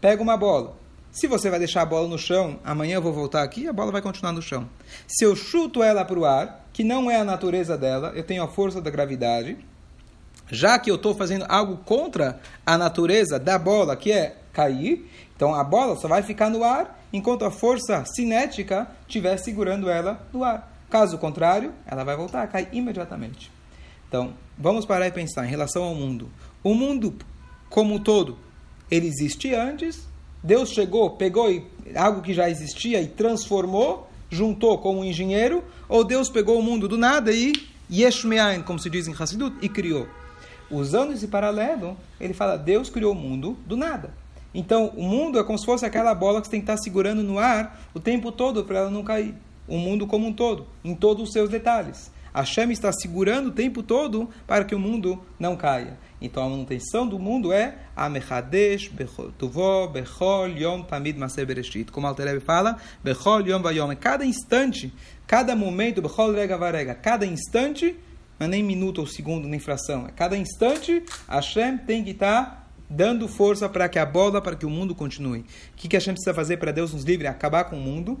Pega 0.00 0.22
uma 0.22 0.36
bola. 0.36 0.76
Se 1.10 1.26
você 1.26 1.48
vai 1.48 1.58
deixar 1.58 1.82
a 1.82 1.86
bola 1.86 2.06
no 2.06 2.18
chão, 2.18 2.60
amanhã 2.62 2.96
eu 2.96 3.02
vou 3.02 3.12
voltar 3.12 3.42
aqui, 3.42 3.66
a 3.66 3.72
bola 3.72 3.90
vai 3.90 4.02
continuar 4.02 4.32
no 4.32 4.42
chão. 4.42 4.68
Se 5.06 5.24
eu 5.24 5.34
chuto 5.34 5.82
ela 5.82 6.04
para 6.04 6.18
o 6.18 6.24
ar, 6.24 6.68
que 6.72 6.84
não 6.84 7.10
é 7.10 7.16
a 7.16 7.24
natureza 7.24 7.76
dela, 7.76 8.12
eu 8.14 8.22
tenho 8.22 8.42
a 8.42 8.48
força 8.48 8.82
da 8.82 8.90
gravidade, 8.90 9.56
já 10.50 10.78
que 10.78 10.90
eu 10.90 10.96
estou 10.96 11.14
fazendo 11.14 11.44
algo 11.48 11.78
contra 11.78 12.40
a 12.64 12.78
natureza 12.78 13.38
da 13.38 13.58
bola, 13.58 13.96
que 13.96 14.12
é 14.12 14.36
cair, 14.52 15.10
então 15.34 15.54
a 15.54 15.62
bola 15.62 15.96
só 15.96 16.08
vai 16.08 16.22
ficar 16.22 16.48
no 16.48 16.64
ar 16.64 16.98
enquanto 17.12 17.44
a 17.44 17.50
força 17.50 18.04
cinética 18.04 18.88
estiver 19.06 19.36
segurando 19.36 19.88
ela 19.88 20.26
no 20.32 20.42
ar. 20.44 20.72
Caso 20.88 21.18
contrário, 21.18 21.72
ela 21.86 22.04
vai 22.04 22.16
voltar 22.16 22.42
a 22.42 22.46
cair 22.46 22.68
imediatamente. 22.72 23.50
Então, 24.08 24.34
vamos 24.56 24.86
parar 24.86 25.06
e 25.08 25.12
pensar 25.12 25.44
em 25.44 25.50
relação 25.50 25.82
ao 25.82 25.94
mundo. 25.94 26.30
O 26.62 26.74
mundo 26.74 27.14
como 27.68 27.94
um 27.94 27.98
todo 27.98 28.38
ele 28.90 29.06
existia 29.06 29.62
antes, 29.62 30.06
Deus 30.42 30.70
chegou, 30.70 31.10
pegou 31.10 31.48
algo 31.94 32.22
que 32.22 32.32
já 32.32 32.48
existia 32.48 33.00
e 33.02 33.08
transformou, 33.08 34.08
juntou 34.30 34.78
como 34.78 35.00
um 35.00 35.04
engenheiro, 35.04 35.62
ou 35.88 36.04
Deus 36.04 36.28
pegou 36.28 36.58
o 36.58 36.62
mundo 36.62 36.86
do 36.86 36.96
nada 36.96 37.32
e 37.32 37.52
Yeshmeain, 37.90 38.62
como 38.62 38.78
se 38.78 38.88
diz 38.88 39.08
em 39.08 39.14
Hassidut, 39.18 39.56
e 39.60 39.68
criou. 39.68 40.06
Usando 40.70 41.12
esse 41.12 41.28
paralelo, 41.28 41.96
ele 42.20 42.34
fala, 42.34 42.56
Deus 42.56 42.90
criou 42.90 43.12
o 43.12 43.16
mundo 43.16 43.56
do 43.66 43.76
nada. 43.76 44.12
Então, 44.54 44.92
o 44.96 45.02
mundo 45.02 45.38
é 45.38 45.44
como 45.44 45.58
se 45.58 45.66
fosse 45.66 45.84
aquela 45.84 46.14
bola 46.14 46.40
que 46.40 46.46
você 46.46 46.52
tem 46.52 46.60
que 46.60 46.64
estar 46.64 46.82
segurando 46.82 47.22
no 47.22 47.38
ar 47.38 47.80
o 47.92 48.00
tempo 48.00 48.32
todo 48.32 48.64
para 48.64 48.78
ela 48.78 48.90
não 48.90 49.04
cair. 49.04 49.34
O 49.68 49.76
mundo 49.76 50.06
como 50.06 50.26
um 50.26 50.32
todo, 50.32 50.66
em 50.84 50.94
todos 50.94 51.24
os 51.24 51.32
seus 51.32 51.50
detalhes. 51.50 52.10
A 52.36 52.40
Hashem 52.40 52.70
está 52.70 52.92
segurando 52.92 53.48
o 53.48 53.50
tempo 53.50 53.82
todo 53.82 54.28
para 54.46 54.62
que 54.62 54.74
o 54.74 54.78
mundo 54.78 55.18
não 55.38 55.56
caia. 55.56 55.96
Então 56.20 56.42
a 56.42 56.48
manutenção 56.50 57.08
do 57.08 57.18
mundo 57.18 57.50
é 57.50 57.76
Amechadesh, 57.96 58.90
Tuvó, 59.38 59.86
Bechol, 59.86 60.48
Yom, 60.48 60.82
Tamid, 60.82 61.18
Maser 61.18 61.46
Bereshit. 61.46 61.90
Como 61.90 62.06
Alterebe 62.06 62.40
fala, 62.40 62.76
Bechol, 63.02 63.46
Yom, 63.46 63.62
Vayom. 63.62 63.94
Cada 63.96 64.22
instante, 64.24 64.92
cada 65.26 65.56
momento, 65.56 66.02
Bechol, 66.02 66.34
Rega, 66.34 66.58
Varega. 66.58 66.94
Cada 66.94 67.24
instante, 67.24 67.96
não 68.38 68.46
é 68.46 68.48
nem 68.48 68.62
minuto 68.62 68.98
ou 68.98 69.06
segundo, 69.06 69.48
nem 69.48 69.58
fração. 69.58 70.06
É 70.06 70.10
cada 70.10 70.36
instante, 70.36 71.02
Hashem 71.28 71.78
tem 71.78 72.04
que 72.04 72.10
estar 72.10 72.70
dando 72.88 73.26
força 73.26 73.68
para 73.68 73.88
que 73.88 73.98
a 73.98 74.06
bola, 74.06 74.40
para 74.40 74.56
que 74.56 74.66
o 74.66 74.70
mundo 74.70 74.94
continue. 74.94 75.40
O 75.40 75.44
que, 75.76 75.88
que 75.88 75.96
Hashem 75.96 76.14
precisa 76.14 76.34
fazer 76.34 76.56
para 76.58 76.72
Deus 76.72 76.92
nos 76.92 77.04
livre? 77.04 77.26
Acabar 77.26 77.64
com 77.64 77.76
o 77.76 77.80
mundo, 77.80 78.18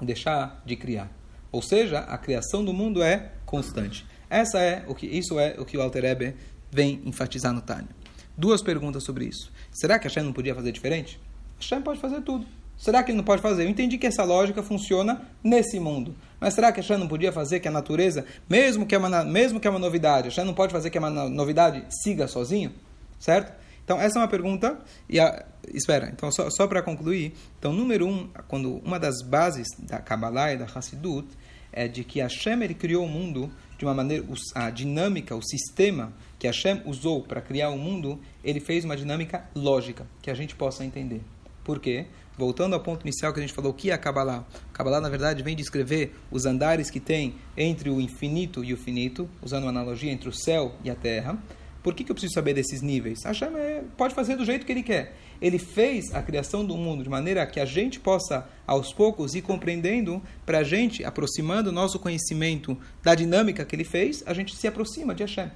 deixar 0.00 0.62
de 0.64 0.76
criar. 0.76 1.10
Ou 1.50 1.62
seja, 1.62 2.00
a 2.00 2.18
criação 2.18 2.64
do 2.64 2.72
mundo 2.72 3.02
é 3.02 3.32
constante. 3.44 4.06
Essa 4.28 4.58
é 4.60 4.84
o 4.88 4.94
que 4.94 5.06
isso 5.06 5.38
é 5.38 5.54
o 5.58 5.64
que 5.64 5.76
o 5.76 5.82
Alter 5.82 6.04
Ebe 6.04 6.34
vem 6.70 7.00
enfatizar 7.04 7.52
no 7.52 7.60
Tânia. 7.60 7.88
Duas 8.36 8.62
perguntas 8.62 9.04
sobre 9.04 9.26
isso. 9.26 9.52
Será 9.70 9.98
que 9.98 10.08
Hashem 10.08 10.24
não 10.24 10.32
podia 10.32 10.54
fazer 10.54 10.72
diferente? 10.72 11.20
Hashem 11.60 11.80
pode 11.82 12.00
fazer 12.00 12.20
tudo. 12.22 12.46
Será 12.76 13.02
que 13.02 13.10
ele 13.10 13.18
não 13.18 13.24
pode 13.24 13.40
fazer? 13.40 13.64
Eu 13.64 13.68
entendi 13.68 13.98
que 13.98 14.06
essa 14.06 14.24
lógica 14.24 14.62
funciona 14.62 15.22
nesse 15.42 15.78
mundo. 15.78 16.14
Mas 16.40 16.54
será 16.54 16.72
que 16.72 16.80
Hashem 16.80 16.98
não 16.98 17.08
podia 17.08 17.32
fazer 17.32 17.60
que 17.60 17.68
a 17.68 17.70
natureza, 17.70 18.24
mesmo 18.48 18.84
que 18.84 18.94
é 18.94 18.98
uma, 18.98 19.24
mesmo 19.24 19.60
que 19.60 19.66
é 19.66 19.70
uma 19.70 19.78
novidade, 19.78 20.28
Hashem 20.28 20.44
não 20.44 20.54
pode 20.54 20.72
fazer 20.72 20.90
que 20.90 20.98
a 20.98 21.10
novidade 21.10 21.84
siga 22.02 22.26
sozinho? 22.26 22.72
Certo? 23.18 23.52
Então, 23.84 24.00
essa 24.00 24.18
é 24.18 24.22
uma 24.22 24.28
pergunta. 24.28 24.78
E 25.08 25.20
a, 25.20 25.44
espera, 25.72 26.10
então, 26.12 26.32
só, 26.32 26.48
só 26.50 26.66
para 26.66 26.82
concluir. 26.82 27.34
Então, 27.58 27.72
número 27.72 28.06
um, 28.06 28.28
quando 28.48 28.76
uma 28.84 28.98
das 28.98 29.22
bases 29.22 29.68
da 29.78 29.98
Kabbalah 29.98 30.52
e 30.52 30.56
da 30.56 30.64
Hassidut 30.64 31.28
é 31.72 31.86
de 31.86 32.04
que 32.04 32.20
Hashem 32.20 32.62
ele 32.62 32.74
criou 32.74 33.04
o 33.04 33.08
mundo 33.08 33.50
de 33.76 33.84
uma 33.84 33.94
maneira, 33.94 34.24
a 34.54 34.70
dinâmica, 34.70 35.34
o 35.34 35.42
sistema 35.42 36.12
que 36.38 36.46
Hashem 36.46 36.82
usou 36.86 37.22
para 37.22 37.40
criar 37.40 37.70
o 37.70 37.78
mundo, 37.78 38.20
ele 38.42 38.60
fez 38.60 38.84
uma 38.84 38.96
dinâmica 38.96 39.44
lógica, 39.54 40.06
que 40.22 40.30
a 40.30 40.34
gente 40.34 40.54
possa 40.54 40.84
entender. 40.84 41.20
Por 41.64 41.80
quê? 41.80 42.06
Voltando 42.36 42.74
ao 42.74 42.80
ponto 42.80 43.02
inicial 43.02 43.32
que 43.32 43.38
a 43.38 43.42
gente 43.42 43.52
falou, 43.52 43.70
o 43.70 43.74
que 43.74 43.92
é 43.92 43.96
Kabbalah? 43.96 44.44
Kabbalah, 44.72 45.00
na 45.00 45.08
verdade, 45.08 45.42
vem 45.42 45.54
descrever 45.54 46.14
os 46.32 46.46
andares 46.46 46.90
que 46.90 46.98
tem 46.98 47.36
entre 47.56 47.88
o 47.88 48.00
infinito 48.00 48.64
e 48.64 48.72
o 48.72 48.76
finito, 48.76 49.28
usando 49.40 49.64
uma 49.64 49.70
analogia 49.70 50.10
entre 50.10 50.28
o 50.28 50.32
céu 50.32 50.74
e 50.82 50.90
a 50.90 50.96
terra. 50.96 51.38
Por 51.80 51.94
que, 51.94 52.02
que 52.02 52.10
eu 52.10 52.14
preciso 52.14 52.34
saber 52.34 52.54
desses 52.54 52.80
níveis? 52.82 53.22
Hashem 53.24 53.54
é, 53.56 53.84
pode 53.96 54.14
fazer 54.14 54.36
do 54.36 54.44
jeito 54.44 54.66
que 54.66 54.72
ele 54.72 54.82
quer. 54.82 55.14
Ele 55.40 55.58
fez 55.58 56.12
a 56.14 56.22
criação 56.22 56.64
do 56.64 56.76
mundo 56.76 57.04
de 57.04 57.10
maneira 57.10 57.46
que 57.46 57.60
a 57.60 57.64
gente 57.64 58.00
possa, 58.00 58.48
aos 58.66 58.92
poucos, 58.92 59.34
ir 59.34 59.42
compreendendo, 59.42 60.20
para 60.46 60.58
a 60.60 60.64
gente, 60.64 61.04
aproximando 61.04 61.70
o 61.70 61.72
nosso 61.72 61.98
conhecimento 61.98 62.76
da 63.02 63.14
dinâmica 63.14 63.64
que 63.64 63.76
ele 63.76 63.84
fez, 63.84 64.24
a 64.26 64.32
gente 64.32 64.56
se 64.56 64.66
aproxima 64.66 65.14
de 65.14 65.22
Hashem. 65.22 65.50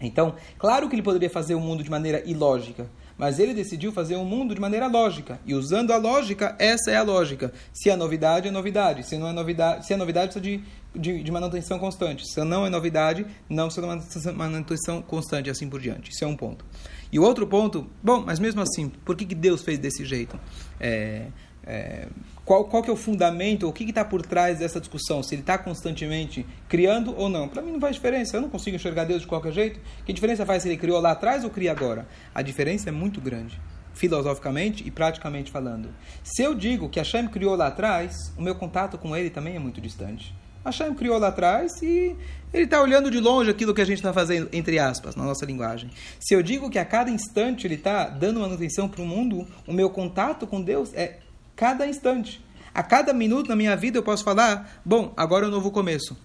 Então, 0.00 0.36
claro 0.58 0.88
que 0.88 0.94
ele 0.94 1.02
poderia 1.02 1.30
fazer 1.30 1.54
o 1.54 1.60
mundo 1.60 1.82
de 1.82 1.90
maneira 1.90 2.22
ilógica, 2.24 2.88
mas 3.18 3.40
ele 3.40 3.52
decidiu 3.52 3.90
fazer 3.90 4.14
o 4.14 4.24
mundo 4.24 4.54
de 4.54 4.60
maneira 4.60 4.86
lógica. 4.86 5.40
E 5.44 5.52
usando 5.52 5.90
a 5.90 5.96
lógica, 5.96 6.54
essa 6.58 6.92
é 6.92 6.96
a 6.96 7.02
lógica. 7.02 7.52
Se 7.72 7.90
é 7.90 7.96
novidade, 7.96 8.46
é 8.46 8.50
novidade. 8.50 9.02
Se 9.02 9.18
não 9.18 9.26
é 9.26 9.32
novidade, 9.32 9.84
se 9.84 9.92
é 9.92 9.96
novidade, 9.96 10.32
precisa 10.32 10.40
de, 10.40 10.64
de, 10.94 11.22
de 11.22 11.32
manutenção 11.32 11.78
constante. 11.78 12.26
Se 12.26 12.42
não 12.44 12.64
é 12.64 12.70
novidade, 12.70 13.26
não 13.48 13.66
precisa 13.66 14.30
de 14.30 14.38
manutenção 14.38 15.02
constante, 15.02 15.50
assim 15.50 15.68
por 15.68 15.80
diante. 15.80 16.12
Isso 16.12 16.24
é 16.24 16.26
um 16.28 16.36
ponto. 16.36 16.64
E 17.10 17.18
o 17.18 17.22
outro 17.24 17.46
ponto, 17.46 17.90
bom, 18.02 18.22
mas 18.24 18.38
mesmo 18.38 18.60
assim, 18.60 18.88
por 18.88 19.16
que, 19.16 19.26
que 19.26 19.34
Deus 19.34 19.62
fez 19.62 19.78
desse 19.78 20.04
jeito? 20.04 20.38
É, 20.78 21.26
é, 21.66 22.06
qual, 22.48 22.64
qual 22.64 22.82
que 22.82 22.88
é 22.88 22.92
o 22.92 22.96
fundamento, 22.96 23.68
o 23.68 23.72
que 23.74 23.84
está 23.84 24.02
por 24.02 24.22
trás 24.22 24.58
dessa 24.58 24.80
discussão? 24.80 25.22
Se 25.22 25.34
ele 25.34 25.42
está 25.42 25.58
constantemente 25.58 26.46
criando 26.66 27.14
ou 27.14 27.28
não? 27.28 27.46
Para 27.46 27.60
mim 27.60 27.72
não 27.72 27.78
faz 27.78 27.96
diferença, 27.96 28.38
eu 28.38 28.40
não 28.40 28.48
consigo 28.48 28.74
enxergar 28.74 29.04
Deus 29.04 29.20
de 29.20 29.26
qualquer 29.26 29.52
jeito. 29.52 29.78
Que 30.06 30.14
diferença 30.14 30.46
faz 30.46 30.62
se 30.62 30.68
ele 30.70 30.78
criou 30.78 30.98
lá 30.98 31.10
atrás 31.10 31.44
ou 31.44 31.50
cria 31.50 31.70
agora? 31.70 32.08
A 32.34 32.40
diferença 32.40 32.88
é 32.88 32.92
muito 32.92 33.20
grande, 33.20 33.60
filosoficamente 33.92 34.82
e 34.86 34.90
praticamente 34.90 35.50
falando. 35.50 35.90
Se 36.24 36.42
eu 36.42 36.54
digo 36.54 36.88
que 36.88 36.98
Hashem 36.98 37.28
criou 37.28 37.54
lá 37.54 37.66
atrás, 37.66 38.32
o 38.34 38.40
meu 38.40 38.54
contato 38.54 38.96
com 38.96 39.14
ele 39.14 39.28
também 39.28 39.54
é 39.54 39.58
muito 39.58 39.78
distante. 39.78 40.34
Hashem 40.64 40.94
criou 40.94 41.18
lá 41.18 41.28
atrás 41.28 41.82
e 41.82 42.16
ele 42.50 42.64
está 42.64 42.80
olhando 42.80 43.10
de 43.10 43.20
longe 43.20 43.50
aquilo 43.50 43.74
que 43.74 43.82
a 43.82 43.84
gente 43.84 43.98
está 43.98 44.12
fazendo, 44.14 44.48
entre 44.54 44.78
aspas, 44.78 45.14
na 45.14 45.22
nossa 45.22 45.44
linguagem. 45.44 45.90
Se 46.18 46.34
eu 46.34 46.42
digo 46.42 46.70
que 46.70 46.78
a 46.78 46.84
cada 46.86 47.10
instante 47.10 47.66
ele 47.66 47.74
está 47.74 48.08
dando 48.08 48.40
manutenção 48.40 48.88
para 48.88 49.02
o 49.02 49.06
mundo, 49.06 49.46
o 49.66 49.72
meu 49.72 49.90
contato 49.90 50.46
com 50.46 50.62
Deus 50.62 50.94
é 50.94 51.18
cada 51.58 51.88
instante. 51.88 52.40
A 52.72 52.84
cada 52.84 53.12
minuto 53.12 53.48
na 53.48 53.56
minha 53.56 53.74
vida 53.74 53.98
eu 53.98 54.02
posso 54.04 54.22
falar, 54.22 54.80
bom, 54.84 55.12
agora 55.16 55.44
é 55.44 55.48
um 55.48 55.50
novo 55.50 55.72
começo. 55.72 56.16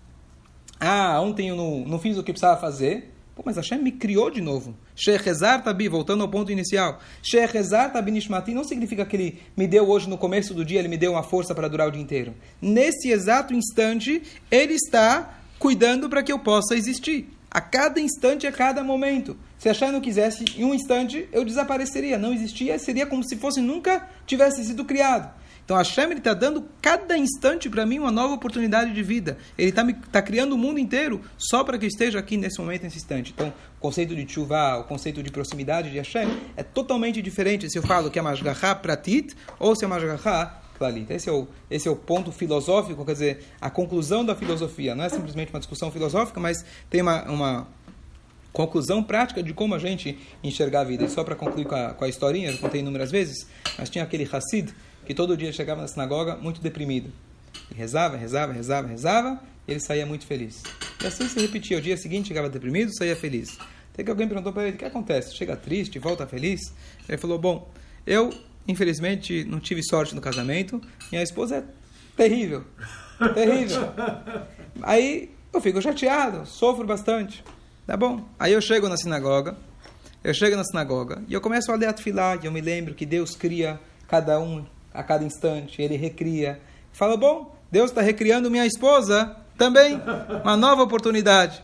Ah, 0.79 1.19
ontem 1.19 1.49
eu 1.49 1.55
não, 1.55 1.79
não 1.79 1.97
fiz 1.97 2.15
o 2.19 2.23
que 2.23 2.31
precisava 2.31 2.61
fazer. 2.61 3.11
Pô, 3.35 3.41
mas 3.43 3.55
Hashem 3.55 3.81
me 3.81 3.91
criou 3.91 4.29
de 4.29 4.39
novo. 4.39 4.75
Shechezar 4.95 5.63
tabi, 5.63 5.87
voltando 5.87 6.21
ao 6.21 6.29
ponto 6.29 6.51
inicial. 6.51 6.99
Shechezar 7.23 7.91
tabi 7.91 8.11
nishmati 8.11 8.53
não 8.53 8.63
significa 8.63 9.03
que 9.03 9.15
ele 9.15 9.39
me 9.57 9.65
deu 9.65 9.89
hoje 9.89 10.07
no 10.07 10.19
começo 10.19 10.53
do 10.53 10.63
dia, 10.63 10.77
ele 10.77 10.87
me 10.87 10.97
deu 10.97 11.13
uma 11.13 11.23
força 11.23 11.55
para 11.55 11.67
durar 11.67 11.87
o 11.87 11.91
dia 11.91 12.01
inteiro. 12.01 12.35
Nesse 12.61 13.09
exato 13.09 13.55
instante, 13.55 14.21
ele 14.51 14.75
está 14.75 15.39
cuidando 15.57 16.07
para 16.07 16.21
que 16.21 16.31
eu 16.31 16.37
possa 16.37 16.75
existir. 16.75 17.27
A 17.49 17.59
cada 17.59 17.99
instante, 17.99 18.45
a 18.45 18.51
cada 18.51 18.83
momento. 18.83 19.35
Se 19.63 19.69
a 19.69 19.91
não 19.93 20.01
quisesse, 20.01 20.43
em 20.57 20.65
um 20.65 20.73
instante 20.73 21.25
eu 21.31 21.45
desapareceria, 21.45 22.17
não 22.17 22.33
existia, 22.33 22.77
seria 22.77 23.05
como 23.05 23.23
se 23.23 23.37
fosse 23.37 23.61
nunca 23.61 24.09
tivesse 24.27 24.61
sido 24.65 24.83
criado. 24.83 25.33
Então 25.63 25.77
Hashem 25.77 26.11
está 26.11 26.33
dando 26.33 26.65
cada 26.81 27.17
instante 27.17 27.69
para 27.69 27.85
mim 27.85 27.97
uma 27.97 28.11
nova 28.11 28.33
oportunidade 28.33 28.93
de 28.93 29.01
vida. 29.01 29.37
Ele 29.57 29.69
está 29.69 29.87
tá 30.11 30.21
criando 30.21 30.51
o 30.51 30.57
mundo 30.57 30.79
inteiro 30.79 31.21
só 31.37 31.63
para 31.63 31.77
que 31.77 31.85
eu 31.85 31.87
esteja 31.87 32.19
aqui 32.19 32.35
nesse 32.35 32.59
momento, 32.59 32.83
nesse 32.83 32.97
instante. 32.97 33.31
Então, 33.33 33.53
o 33.77 33.79
conceito 33.79 34.13
de 34.13 34.27
chuva, 34.27 34.79
o 34.79 34.83
conceito 34.83 35.23
de 35.23 35.31
proximidade 35.31 35.89
de 35.89 35.97
Hashem 35.97 36.27
é 36.57 36.63
totalmente 36.63 37.21
diferente 37.21 37.69
se 37.69 37.77
eu 37.77 37.83
falo 37.83 38.11
que 38.11 38.19
é 38.19 38.21
Mashgaha 38.21 38.75
Pratit 38.75 39.33
ou 39.57 39.77
se 39.77 39.85
é 39.85 39.87
Mashgaha 39.87 40.61
Klalit. 40.77 41.09
Esse 41.09 41.29
é, 41.29 41.31
o, 41.31 41.47
esse 41.71 41.87
é 41.87 41.91
o 41.91 41.95
ponto 41.95 42.33
filosófico, 42.33 43.05
quer 43.05 43.13
dizer, 43.13 43.45
a 43.61 43.69
conclusão 43.69 44.25
da 44.25 44.35
filosofia. 44.35 44.93
Não 44.93 45.05
é 45.05 45.09
simplesmente 45.09 45.53
uma 45.53 45.59
discussão 45.59 45.89
filosófica, 45.89 46.37
mas 46.37 46.65
tem 46.89 47.01
uma, 47.01 47.23
uma 47.31 47.67
conclusão 48.53 49.03
prática 49.03 49.43
de 49.43 49.53
como 49.53 49.75
a 49.75 49.79
gente 49.79 50.17
enxergar 50.41 50.81
a 50.81 50.83
vida. 50.85 51.03
E 51.03 51.09
só 51.09 51.23
para 51.23 51.35
concluir 51.35 51.65
com 51.65 51.75
a, 51.75 51.93
com 51.93 52.05
a 52.05 52.07
historinha, 52.07 52.51
eu 52.51 52.57
contei 52.59 52.79
inúmeras 52.79 53.11
vezes, 53.11 53.45
mas 53.77 53.89
tinha 53.89 54.03
aquele 54.03 54.23
Hassid 54.31 54.73
que 55.05 55.13
todo 55.13 55.35
dia 55.35 55.51
chegava 55.51 55.81
na 55.81 55.87
sinagoga 55.87 56.37
muito 56.37 56.61
deprimido. 56.61 57.11
E 57.69 57.73
rezava, 57.73 58.15
rezava, 58.15 58.53
rezava, 58.53 58.87
rezava, 58.87 59.43
e 59.67 59.71
ele 59.71 59.81
saía 59.81 60.05
muito 60.05 60.25
feliz. 60.25 60.63
E 61.03 61.07
assim 61.07 61.27
se 61.27 61.37
repetia. 61.39 61.77
O 61.77 61.81
dia 61.81 61.97
seguinte 61.97 62.29
chegava 62.29 62.49
deprimido, 62.49 62.95
saía 62.95 63.15
feliz. 63.15 63.57
Até 63.93 64.03
que 64.03 64.09
alguém 64.09 64.27
perguntou 64.27 64.53
para 64.53 64.67
ele: 64.67 64.75
o 64.75 64.79
que 64.79 64.85
acontece? 64.85 65.35
Chega 65.35 65.57
triste, 65.57 65.99
volta 65.99 66.25
feliz? 66.25 66.61
Ele 67.09 67.17
falou: 67.17 67.37
bom, 67.37 67.69
eu 68.07 68.31
Infelizmente, 68.67 69.43
não 69.43 69.59
tive 69.59 69.83
sorte 69.83 70.15
no 70.15 70.21
casamento. 70.21 70.81
Minha 71.11 71.23
esposa 71.23 71.57
é 71.57 71.63
terrível. 72.15 72.63
Terrível. 73.33 73.93
Aí 74.81 75.31
eu 75.51 75.61
fico 75.61 75.81
chateado, 75.81 76.45
sofro 76.45 76.85
bastante. 76.85 77.43
Tá 77.85 77.97
bom. 77.97 78.23
Aí 78.39 78.53
eu 78.53 78.61
chego 78.61 78.87
na 78.87 78.95
sinagoga, 78.95 79.57
eu 80.23 80.33
chego 80.33 80.55
na 80.55 80.63
sinagoga 80.63 81.21
e 81.27 81.33
eu 81.33 81.41
começo 81.41 81.71
a 81.71 81.75
ler 81.75 81.87
a 81.87 81.93
tefilá, 81.93 82.37
e 82.41 82.45
eu 82.45 82.51
me 82.51 82.61
lembro 82.61 82.93
que 82.93 83.05
Deus 83.05 83.35
cria 83.35 83.79
cada 84.07 84.39
um 84.39 84.65
a 84.93 85.03
cada 85.03 85.23
instante, 85.25 85.81
Ele 85.81 85.97
recria. 85.97 86.61
Fala, 86.93 87.17
bom, 87.17 87.53
Deus 87.71 87.89
está 87.89 88.01
recriando 88.01 88.49
minha 88.49 88.65
esposa 88.65 89.35
também, 89.57 90.01
uma 90.43 90.55
nova 90.55 90.83
oportunidade. 90.83 91.61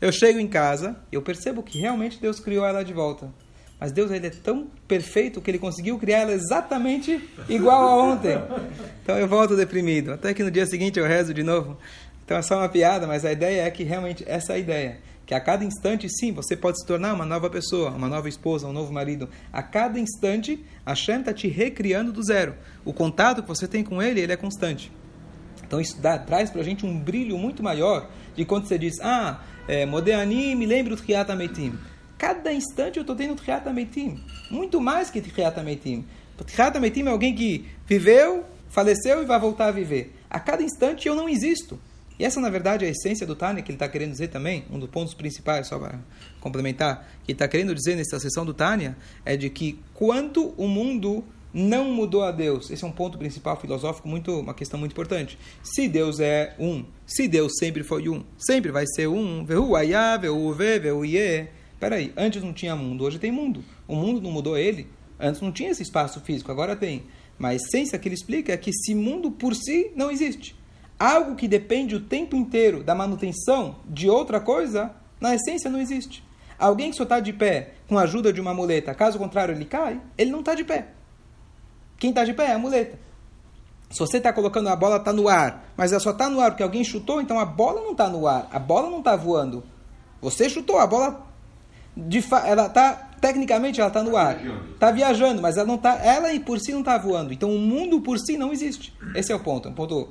Eu 0.00 0.10
chego 0.10 0.38
em 0.38 0.48
casa, 0.48 0.96
eu 1.12 1.22
percebo 1.22 1.62
que 1.62 1.78
realmente 1.78 2.18
Deus 2.18 2.40
criou 2.40 2.64
ela 2.64 2.82
de 2.82 2.92
volta. 2.92 3.28
Mas 3.78 3.92
Deus 3.92 4.10
ele 4.10 4.26
é 4.26 4.30
tão 4.30 4.66
perfeito 4.88 5.40
que 5.40 5.50
ele 5.50 5.58
conseguiu 5.58 5.98
criar 5.98 6.18
ela 6.18 6.32
exatamente 6.32 7.30
igual 7.48 7.88
a 7.88 7.96
ontem. 8.02 8.36
Então 9.02 9.18
eu 9.18 9.28
volto 9.28 9.56
deprimido. 9.56 10.12
Até 10.12 10.34
que 10.34 10.42
no 10.42 10.50
dia 10.50 10.66
seguinte 10.66 10.98
eu 10.98 11.06
rezo 11.06 11.32
de 11.32 11.42
novo. 11.42 11.78
Então 12.24 12.36
é 12.36 12.42
só 12.42 12.58
uma 12.58 12.68
piada, 12.68 13.06
mas 13.06 13.24
a 13.24 13.32
ideia 13.32 13.62
é 13.62 13.70
que 13.70 13.82
realmente 13.82 14.22
essa 14.26 14.52
é 14.52 14.56
a 14.56 14.58
ideia. 14.58 15.00
Que 15.30 15.34
a 15.36 15.38
cada 15.38 15.64
instante, 15.64 16.08
sim, 16.08 16.32
você 16.32 16.56
pode 16.56 16.80
se 16.80 16.84
tornar 16.84 17.14
uma 17.14 17.24
nova 17.24 17.48
pessoa, 17.48 17.90
uma 17.90 18.08
nova 18.08 18.28
esposa, 18.28 18.66
um 18.66 18.72
novo 18.72 18.92
marido. 18.92 19.28
A 19.52 19.62
cada 19.62 19.96
instante, 19.96 20.58
a 20.84 20.92
Shem 20.92 21.20
está 21.20 21.32
te 21.32 21.46
recriando 21.46 22.10
do 22.10 22.20
zero. 22.20 22.56
O 22.84 22.92
contato 22.92 23.40
que 23.40 23.46
você 23.46 23.68
tem 23.68 23.84
com 23.84 24.02
ele, 24.02 24.18
ele 24.20 24.32
é 24.32 24.36
constante. 24.36 24.90
Então 25.64 25.80
isso 25.80 26.00
dá, 26.00 26.18
traz 26.18 26.50
para 26.50 26.62
a 26.62 26.64
gente 26.64 26.84
um 26.84 26.98
brilho 26.98 27.38
muito 27.38 27.62
maior 27.62 28.10
de 28.34 28.44
quando 28.44 28.66
você 28.66 28.76
diz, 28.76 28.98
ah, 29.02 29.40
é, 29.68 29.86
Modeani, 29.86 30.56
me 30.56 30.66
lembro 30.66 30.96
do 30.96 31.00
Triata 31.00 31.36
Meitim. 31.36 31.78
Cada 32.18 32.52
instante 32.52 32.96
eu 32.96 33.02
estou 33.02 33.14
tendo 33.14 33.36
Tchiat 33.36 33.68
Ametim. 33.68 34.20
Muito 34.50 34.80
mais 34.80 35.10
que 35.10 35.20
Tchiat 35.20 35.60
Ametim. 35.60 36.04
Tchiat 36.44 36.76
é 36.76 37.08
alguém 37.08 37.36
que 37.36 37.68
viveu, 37.86 38.44
faleceu 38.68 39.22
e 39.22 39.26
vai 39.26 39.38
voltar 39.38 39.68
a 39.68 39.70
viver. 39.70 40.12
A 40.28 40.40
cada 40.40 40.60
instante 40.60 41.06
eu 41.06 41.14
não 41.14 41.28
existo. 41.28 41.78
E 42.20 42.24
essa, 42.26 42.38
na 42.38 42.50
verdade, 42.50 42.84
é 42.84 42.88
a 42.88 42.90
essência 42.90 43.26
do 43.26 43.34
Tânia, 43.34 43.62
que 43.62 43.70
ele 43.70 43.76
está 43.76 43.88
querendo 43.88 44.10
dizer 44.10 44.28
também, 44.28 44.66
um 44.70 44.78
dos 44.78 44.90
pontos 44.90 45.14
principais, 45.14 45.68
só 45.68 45.78
para 45.78 45.98
complementar, 46.38 47.10
que 47.24 47.32
está 47.32 47.48
querendo 47.48 47.74
dizer 47.74 47.96
nessa 47.96 48.20
sessão 48.20 48.44
do 48.44 48.52
Tânia, 48.52 48.94
é 49.24 49.38
de 49.38 49.48
que 49.48 49.78
quanto 49.94 50.48
o 50.58 50.68
mundo 50.68 51.24
não 51.50 51.90
mudou 51.90 52.22
a 52.22 52.30
Deus. 52.30 52.70
Esse 52.70 52.84
é 52.84 52.86
um 52.86 52.92
ponto 52.92 53.16
principal 53.16 53.58
filosófico, 53.58 54.06
muito, 54.06 54.38
uma 54.38 54.52
questão 54.52 54.78
muito 54.78 54.92
importante. 54.92 55.38
Se 55.62 55.88
Deus 55.88 56.20
é 56.20 56.54
um, 56.58 56.84
se 57.06 57.26
Deus 57.26 57.52
sempre 57.58 57.82
foi 57.82 58.06
um, 58.10 58.22
sempre 58.36 58.70
vai 58.70 58.84
ser 58.86 59.06
um, 59.06 59.42
vehu 59.42 59.74
ayá, 59.74 60.18
vehu 60.18 60.52
ve, 60.52 60.78
vehu 60.78 61.06
ye. 61.06 61.48
Peraí, 61.80 62.12
antes 62.18 62.42
não 62.42 62.52
tinha 62.52 62.76
mundo, 62.76 63.02
hoje 63.02 63.18
tem 63.18 63.32
mundo. 63.32 63.64
O 63.88 63.96
mundo 63.96 64.20
não 64.20 64.30
mudou 64.30 64.58
ele. 64.58 64.86
Antes 65.18 65.40
não 65.40 65.50
tinha 65.50 65.70
esse 65.70 65.82
espaço 65.82 66.20
físico, 66.20 66.52
agora 66.52 66.76
tem. 66.76 67.04
Mas 67.38 67.52
a 67.52 67.54
essência 67.54 67.98
que 67.98 68.06
ele 68.06 68.14
explica 68.14 68.52
é 68.52 68.58
que 68.58 68.68
esse 68.68 68.94
mundo 68.94 69.30
por 69.30 69.54
si 69.54 69.90
não 69.96 70.10
existe. 70.10 70.59
Algo 71.00 71.34
que 71.34 71.48
depende 71.48 71.96
o 71.96 72.00
tempo 72.00 72.36
inteiro 72.36 72.84
da 72.84 72.94
manutenção 72.94 73.76
de 73.86 74.10
outra 74.10 74.38
coisa, 74.38 74.94
na 75.18 75.34
essência 75.34 75.70
não 75.70 75.80
existe. 75.80 76.22
Alguém 76.58 76.90
que 76.90 76.96
só 76.98 77.04
está 77.04 77.18
de 77.20 77.32
pé 77.32 77.70
com 77.88 77.96
a 77.96 78.02
ajuda 78.02 78.30
de 78.30 78.38
uma 78.38 78.52
muleta, 78.52 78.94
caso 78.94 79.18
contrário 79.18 79.54
ele 79.54 79.64
cai, 79.64 79.98
ele 80.18 80.30
não 80.30 80.40
está 80.40 80.54
de 80.54 80.62
pé. 80.62 80.88
Quem 81.96 82.10
está 82.10 82.22
de 82.22 82.34
pé 82.34 82.48
é 82.48 82.52
a 82.52 82.58
muleta. 82.58 82.98
Se 83.88 83.98
você 83.98 84.18
está 84.18 84.30
colocando 84.30 84.68
a 84.68 84.76
bola, 84.76 84.98
está 84.98 85.10
no 85.10 85.26
ar, 85.26 85.72
mas 85.74 85.90
ela 85.90 86.00
só 86.00 86.10
está 86.10 86.28
no 86.28 86.38
ar 86.38 86.50
porque 86.50 86.62
alguém 86.62 86.84
chutou, 86.84 87.18
então 87.18 87.40
a 87.40 87.46
bola 87.46 87.80
não 87.80 87.92
está 87.92 88.06
no 88.06 88.26
ar, 88.26 88.46
a 88.52 88.58
bola 88.58 88.90
não 88.90 88.98
está 88.98 89.16
voando. 89.16 89.64
Você 90.20 90.50
chutou, 90.50 90.78
a 90.78 90.86
bola, 90.86 91.26
de 91.96 92.22
ela 92.44 92.66
está 92.66 93.08
tecnicamente 93.22 93.80
ela 93.80 93.88
está 93.88 94.02
no 94.02 94.16
ar, 94.16 94.38
está 94.74 94.90
viajando, 94.90 95.40
mas 95.40 95.56
ela 95.56 95.66
não 95.66 95.78
tá, 95.78 95.94
ela 96.04 96.28
por 96.40 96.60
si 96.60 96.72
não 96.72 96.80
está 96.80 96.98
voando. 96.98 97.32
Então 97.32 97.50
o 97.50 97.58
mundo 97.58 98.02
por 98.02 98.18
si 98.18 98.36
não 98.36 98.52
existe. 98.52 98.94
Esse 99.14 99.32
é 99.32 99.34
o 99.34 99.40
ponto, 99.40 99.68
um 99.68 99.74
ponto 99.74 100.10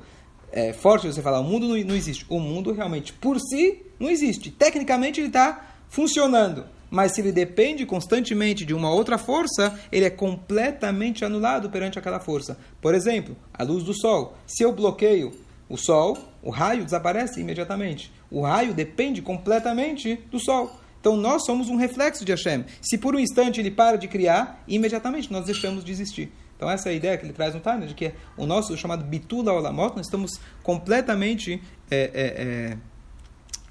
é, 0.52 0.72
forte 0.72 1.06
você 1.06 1.22
falar. 1.22 1.40
O 1.40 1.44
mundo 1.44 1.68
não, 1.68 1.76
não 1.84 1.96
existe. 1.96 2.24
O 2.28 2.38
mundo 2.38 2.72
realmente 2.72 3.12
por 3.12 3.38
si 3.40 3.82
não 3.98 4.10
existe. 4.10 4.50
Tecnicamente 4.50 5.20
ele 5.20 5.28
está 5.28 5.74
funcionando 5.88 6.64
mas 6.90 7.14
se 7.14 7.20
ele 7.20 7.30
depende 7.30 7.86
constantemente 7.86 8.64
de 8.64 8.74
uma 8.74 8.90
outra 8.90 9.16
força, 9.16 9.78
ele 9.92 10.04
é 10.04 10.10
completamente 10.10 11.24
anulado 11.24 11.70
perante 11.70 11.98
aquela 11.98 12.18
força. 12.18 12.58
Por 12.82 12.94
exemplo, 12.94 13.36
a 13.54 13.62
luz 13.62 13.84
do 13.84 13.94
sol. 13.94 14.36
Se 14.44 14.64
eu 14.64 14.72
bloqueio 14.72 15.32
o 15.68 15.76
sol, 15.76 16.18
o 16.42 16.50
raio 16.50 16.84
desaparece 16.84 17.40
imediatamente. 17.40 18.12
O 18.28 18.42
raio 18.42 18.74
depende 18.74 19.22
completamente 19.22 20.16
do 20.30 20.40
sol. 20.40 20.80
Então 21.00 21.16
nós 21.16 21.44
somos 21.44 21.68
um 21.68 21.76
reflexo 21.76 22.24
de 22.24 22.32
Hashem. 22.32 22.64
Se 22.82 22.98
por 22.98 23.14
um 23.14 23.20
instante 23.20 23.60
ele 23.60 23.70
para 23.70 23.96
de 23.96 24.08
criar, 24.08 24.62
imediatamente 24.66 25.32
nós 25.32 25.46
deixamos 25.46 25.84
de 25.84 25.92
existir. 25.92 26.32
Então 26.60 26.70
essa 26.70 26.90
é 26.90 26.92
a 26.92 26.94
ideia 26.94 27.16
que 27.16 27.24
ele 27.24 27.32
traz 27.32 27.54
no 27.54 27.60
Tânia, 27.60 27.88
de 27.88 27.94
que 27.94 28.12
o 28.36 28.44
nosso 28.44 28.76
chamado 28.76 29.02
Bitula 29.02 29.50
Olamot, 29.50 29.96
nós 29.96 30.04
estamos 30.04 30.32
completamente 30.62 31.58
é, 31.90 31.96
é, 31.96 32.10
é, 32.12 32.76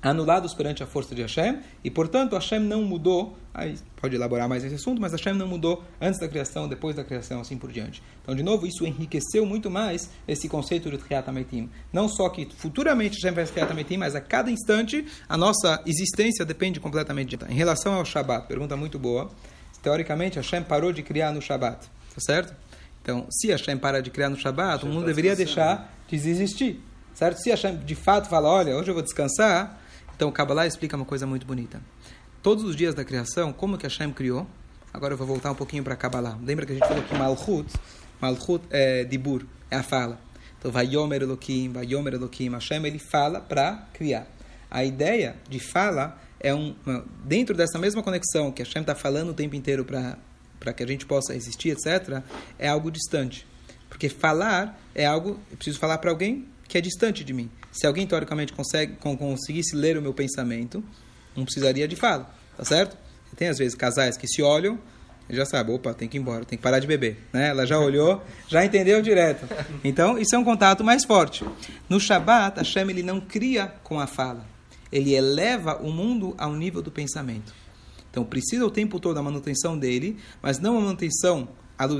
anulados 0.01 0.55
perante 0.55 0.81
a 0.81 0.87
força 0.87 1.13
de 1.13 1.21
Hashem, 1.21 1.59
e 1.83 1.91
portanto 1.91 2.33
Hashem 2.33 2.59
não 2.59 2.81
mudou, 2.81 3.37
aí 3.53 3.77
pode 3.95 4.15
elaborar 4.15 4.49
mais 4.49 4.63
esse 4.63 4.73
assunto, 4.73 4.99
mas 4.99 5.11
Hashem 5.11 5.35
não 5.35 5.47
mudou 5.47 5.83
antes 6.01 6.19
da 6.19 6.27
criação, 6.27 6.67
depois 6.67 6.95
da 6.95 7.03
criação, 7.03 7.39
assim 7.39 7.59
por 7.59 7.71
diante. 7.71 8.01
Então, 8.23 8.33
de 8.33 8.41
novo, 8.41 8.65
isso 8.65 8.83
enriqueceu 8.87 9.45
muito 9.45 9.69
mais 9.69 10.09
esse 10.27 10.49
conceito 10.49 10.89
de 10.89 10.97
Triat 10.97 11.29
Ametim. 11.29 11.69
Não 11.93 12.09
só 12.09 12.27
que 12.29 12.49
futuramente 12.57 13.17
Hashem 13.17 13.35
vai 13.35 13.45
Triat 13.45 13.71
Ametim, 13.71 13.97
mas 13.97 14.15
a 14.15 14.21
cada 14.21 14.49
instante 14.49 15.05
a 15.27 15.37
nossa 15.37 15.79
existência 15.85 16.43
depende 16.43 16.79
completamente 16.79 17.37
de 17.37 17.45
Em 17.51 17.55
relação 17.55 17.93
ao 17.93 18.03
Shabat, 18.03 18.47
pergunta 18.47 18.75
muito 18.75 18.97
boa, 18.97 19.29
teoricamente 19.83 20.37
Hashem 20.37 20.63
parou 20.63 20.91
de 20.91 21.03
criar 21.03 21.31
no 21.31 21.39
Shabat, 21.39 21.85
tá 21.85 22.19
certo? 22.19 22.68
Então, 23.01 23.27
se 23.29 23.47
Hashem 23.49 23.77
para 23.77 24.01
de 24.01 24.09
criar 24.09 24.29
no 24.29 24.37
Shabat, 24.37 24.85
o 24.85 24.87
mundo 24.87 25.01
tá 25.01 25.07
deveria 25.07 25.35
deixar 25.35 25.93
de 26.07 26.15
existir. 26.15 26.83
Certo? 27.13 27.37
Se 27.39 27.49
Hashem 27.49 27.77
de 27.77 27.95
fato 27.95 28.29
fala, 28.29 28.49
olha, 28.49 28.75
hoje 28.75 28.89
eu 28.89 28.93
vou 28.93 29.03
descansar, 29.03 29.79
então, 30.19 30.27
o 30.27 30.33
Kabbalah 30.33 30.67
explica 30.67 30.97
uma 30.97 31.05
coisa 31.05 31.25
muito 31.25 31.47
bonita. 31.47 31.81
Todos 32.43 32.65
os 32.65 32.75
dias 32.75 32.93
da 32.93 33.05
criação, 33.05 33.53
como 33.53 33.77
que 33.77 33.85
Hashem 33.85 34.11
criou? 34.11 34.45
Agora 34.93 35.13
eu 35.13 35.17
vou 35.17 35.25
voltar 35.25 35.49
um 35.49 35.55
pouquinho 35.55 35.81
para 35.81 35.95
Kabbalah. 35.95 36.37
Lembra 36.43 36.65
que 36.65 36.73
a 36.73 36.75
gente 36.75 36.85
falou 36.85 37.01
que 37.03 37.15
Malchut, 37.17 37.73
Malchut 38.19 38.65
é 38.69 39.05
Dibur, 39.05 39.45
é 39.71 39.77
a 39.77 39.83
fala. 39.83 40.19
Então, 40.57 40.71
vai 40.73 40.87
Yomer 40.87 41.21
Elohim, 41.21 41.71
vai 41.71 41.85
Yomer 41.85 42.15
Elohim, 42.15 42.49
Hashem, 42.49 42.85
ele 42.85 42.99
fala 42.99 43.39
para 43.39 43.87
criar. 43.93 44.27
A 44.69 44.83
ideia 44.83 45.37
de 45.47 45.57
fala 45.57 46.19
é 46.37 46.53
um, 46.53 46.75
dentro 47.23 47.55
dessa 47.55 47.79
mesma 47.79 48.03
conexão 48.03 48.51
que 48.51 48.61
Hashem 48.61 48.81
está 48.81 48.95
falando 48.95 49.29
o 49.29 49.33
tempo 49.33 49.55
inteiro 49.55 49.85
para 49.85 50.17
que 50.73 50.83
a 50.83 50.87
gente 50.87 51.05
possa 51.05 51.35
existir, 51.35 51.69
etc., 51.69 52.21
é 52.57 52.67
algo 52.67 52.91
distante. 52.91 53.47
Porque 53.87 54.09
falar 54.09 54.79
é 54.93 55.05
algo, 55.05 55.39
eu 55.49 55.57
preciso 55.57 55.79
falar 55.79 55.97
para 55.97 56.11
alguém 56.11 56.47
que 56.67 56.77
é 56.77 56.81
distante 56.81 57.23
de 57.23 57.33
mim. 57.33 57.49
Se 57.71 57.87
alguém, 57.87 58.05
teoricamente, 58.05 58.53
consegue, 58.53 58.93
conseguisse 58.97 59.75
ler 59.75 59.97
o 59.97 60.01
meu 60.01 60.13
pensamento, 60.13 60.83
não 61.35 61.43
precisaria 61.45 61.87
de 61.87 61.95
fala, 61.95 62.29
tá 62.55 62.63
certo? 62.63 62.97
Tem, 63.35 63.47
às 63.47 63.57
vezes, 63.57 63.75
casais 63.75 64.17
que 64.17 64.27
se 64.27 64.41
olham 64.41 64.79
já 65.29 65.45
sabe, 65.45 65.71
opa, 65.71 65.93
tem 65.93 66.07
que 66.07 66.17
ir 66.17 66.21
embora, 66.21 66.43
tem 66.43 66.57
que 66.57 66.63
parar 66.63 66.79
de 66.79 66.87
beber. 66.87 67.17
Né? 67.31 67.49
Ela 67.49 67.65
já 67.65 67.77
olhou, 67.77 68.23
já 68.47 68.65
entendeu 68.65 69.01
direto. 69.01 69.47
Então, 69.83 70.17
isso 70.17 70.35
é 70.35 70.39
um 70.39 70.43
contato 70.43 70.83
mais 70.83 71.05
forte. 71.05 71.45
No 71.87 71.99
Shabat, 71.99 72.57
Hashem 72.57 72.89
ele 72.89 73.03
não 73.03 73.21
cria 73.21 73.67
com 73.83 73.99
a 73.99 74.07
fala. 74.07 74.43
Ele 74.91 75.13
eleva 75.13 75.75
o 75.77 75.91
mundo 75.91 76.33
ao 76.37 76.53
nível 76.53 76.81
do 76.81 76.89
pensamento. 76.89 77.53
Então, 78.09 78.23
precisa 78.23 78.65
o 78.65 78.71
tempo 78.71 78.99
todo 78.99 79.17
a 79.17 79.23
manutenção 79.23 79.77
dele, 79.77 80.17
mas 80.41 80.59
não 80.59 80.77
a 80.77 80.81
manutenção, 80.81 81.49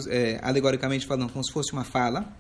é, 0.10 0.40
alegoricamente 0.42 1.06
falando, 1.06 1.32
como 1.32 1.44
se 1.44 1.52
fosse 1.52 1.72
uma 1.72 1.84
fala, 1.84 2.34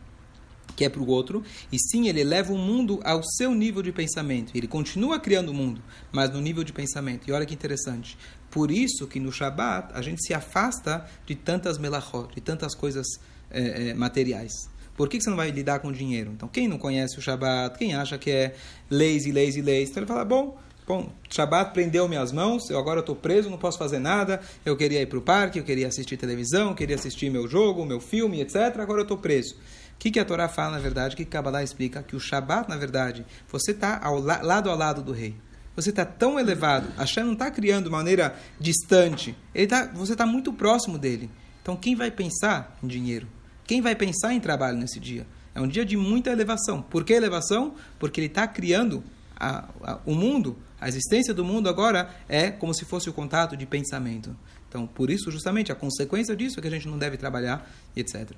que 0.76 0.86
é 0.86 0.90
para 0.90 1.02
o 1.02 1.08
outro, 1.08 1.44
e 1.72 1.78
sim 1.78 2.08
ele 2.08 2.24
leva 2.24 2.54
o 2.54 2.58
mundo 2.58 3.00
ao 3.04 3.22
seu 3.24 3.54
nível 3.54 3.82
de 3.82 3.92
pensamento. 3.92 4.52
Ele 4.56 4.68
continua 4.68 5.20
criando 5.20 5.50
o 5.50 5.54
mundo, 5.54 5.82
mas 6.12 6.30
no 6.32 6.40
nível 6.40 6.64
de 6.64 6.72
pensamento. 6.72 7.28
E 7.28 7.32
olha 7.32 7.46
que 7.46 7.54
interessante. 7.54 8.18
Por 8.50 8.72
isso 8.72 9.06
que 9.06 9.20
no 9.20 9.32
Shabat 9.32 9.94
a 9.94 10.02
gente 10.02 10.26
se 10.26 10.34
afasta 10.34 11.06
de 11.26 11.36
tantas 11.36 11.78
melachot, 11.78 12.34
de 12.34 12.42
tantas 12.42 12.74
coisas 12.74 13.06
é, 13.52 13.90
é, 13.90 13.94
materiais. 13.94 14.54
Por 14.96 15.08
que, 15.08 15.22
você 15.22 15.30
não 15.30 15.38
vai 15.38 15.50
lidar 15.52 15.80
com 15.80 15.92
dinheiro? 15.92 16.32
Então, 16.34 16.50
quem 16.50 16.68
não 16.68 16.78
conhece 16.78 17.18
o 17.18 17.22
Shabat, 17.22 17.78
quem 17.78 17.96
acha 17.96 18.18
que 18.18 18.32
é 18.32 18.56
leis 18.90 19.26
e 19.26 19.32
leis 19.32 19.56
e 19.56 19.62
leis, 19.62 19.90
então 19.90 20.04
ele 20.04 20.08
fala, 20.08 20.26
bom, 20.26 20.58
bom, 20.90 21.08
Shabat 21.30 21.72
prendeu 21.72 22.10
minhas 22.10 22.32
mãos, 22.32 22.68
eu 22.72 22.80
agora 22.80 23.02
estou 23.02 23.16
preso, 23.16 23.48
não 23.48 23.60
posso 23.60 23.78
fazer 23.78 24.00
nada, 24.00 24.42
eu 24.66 24.76
queria 24.76 25.00
ir 25.00 25.06
para 25.06 25.20
o 25.20 25.22
parque, 25.22 25.60
eu 25.60 25.64
queria 25.64 25.88
assistir 25.88 26.18
televisão, 26.18 26.70
eu 26.70 26.76
queria 26.76 26.96
assistir 26.96 27.30
meu 27.30 27.48
jogo, 27.48 27.86
meu 27.86 28.00
filme, 28.00 28.42
etc., 28.42 28.80
agora 28.80 29.02
eu 29.02 29.04
estou 29.04 29.16
preso. 29.20 29.54
O 29.54 30.00
que, 30.00 30.10
que 30.10 30.20
a 30.20 30.26
Torá 30.26 30.50
fala, 30.50 30.72
na 30.72 30.80
verdade? 30.80 31.14
O 31.14 31.18
que, 31.18 31.26
Kabbalah 31.26 31.62
explica? 31.62 32.02
Que 32.02 32.16
o 32.16 32.20
Shabat, 32.20 32.68
na 32.68 32.76
verdade, 32.76 33.24
você 33.48 33.70
está 33.70 34.02
la 34.20 34.42
lado 34.42 34.68
ao 34.68 34.76
lado 34.76 35.04
do 35.04 35.12
rei. 35.12 35.36
Você 35.76 35.92
está 35.92 36.04
tão 36.04 36.40
elevado. 36.40 36.92
Hashem 36.98 37.24
não 37.24 37.34
está 37.34 37.52
criando 37.52 37.84
de 37.84 37.92
maneira 37.92 38.36
distante. 38.60 39.38
Ele 39.54 39.68
tá, 39.68 39.92
você 39.94 40.14
está 40.14 40.26
muito 40.26 40.52
próximo 40.52 40.98
dele. 40.98 41.30
Então, 41.62 41.76
quem 41.76 41.96
vai 41.96 42.10
pensar 42.10 42.76
em 42.82 42.88
dinheiro? 42.88 43.28
Quem 43.68 43.80
vai 43.80 43.96
pensar 43.96 44.34
em 44.34 44.40
trabalho 44.40 44.78
nesse 44.78 45.00
dia? 45.00 45.28
É 45.54 45.62
um 45.62 45.68
dia 45.68 45.86
de 45.86 45.96
muita 45.96 46.32
elevação. 46.32 46.82
Por 46.82 47.04
que 47.04 47.14
elevação? 47.14 47.76
Porque 48.00 48.20
ele 48.20 48.28
está 48.28 48.48
criando 48.48 49.04
a, 49.40 49.70
a, 49.84 50.00
o 50.06 50.16
mundo, 50.16 50.58
a 50.80 50.88
existência 50.88 51.34
do 51.34 51.44
mundo 51.44 51.68
agora 51.68 52.10
é 52.28 52.50
como 52.50 52.74
se 52.74 52.86
fosse 52.86 53.10
o 53.10 53.14
contato 53.14 53.58
de 53.58 53.66
pensamento. 53.66 54.36
Então, 54.68 54.86
por 54.86 55.10
isso, 55.10 55.32
justamente, 55.32 55.72
a 55.72 55.76
consequência 55.76 56.36
disso 56.36 56.60
é 56.60 56.62
que 56.62 56.68
a 56.68 56.72
gente 56.72 56.88
não 56.88 56.98
deve 56.98 57.18
trabalhar, 57.18 57.70
etc. 57.96 58.32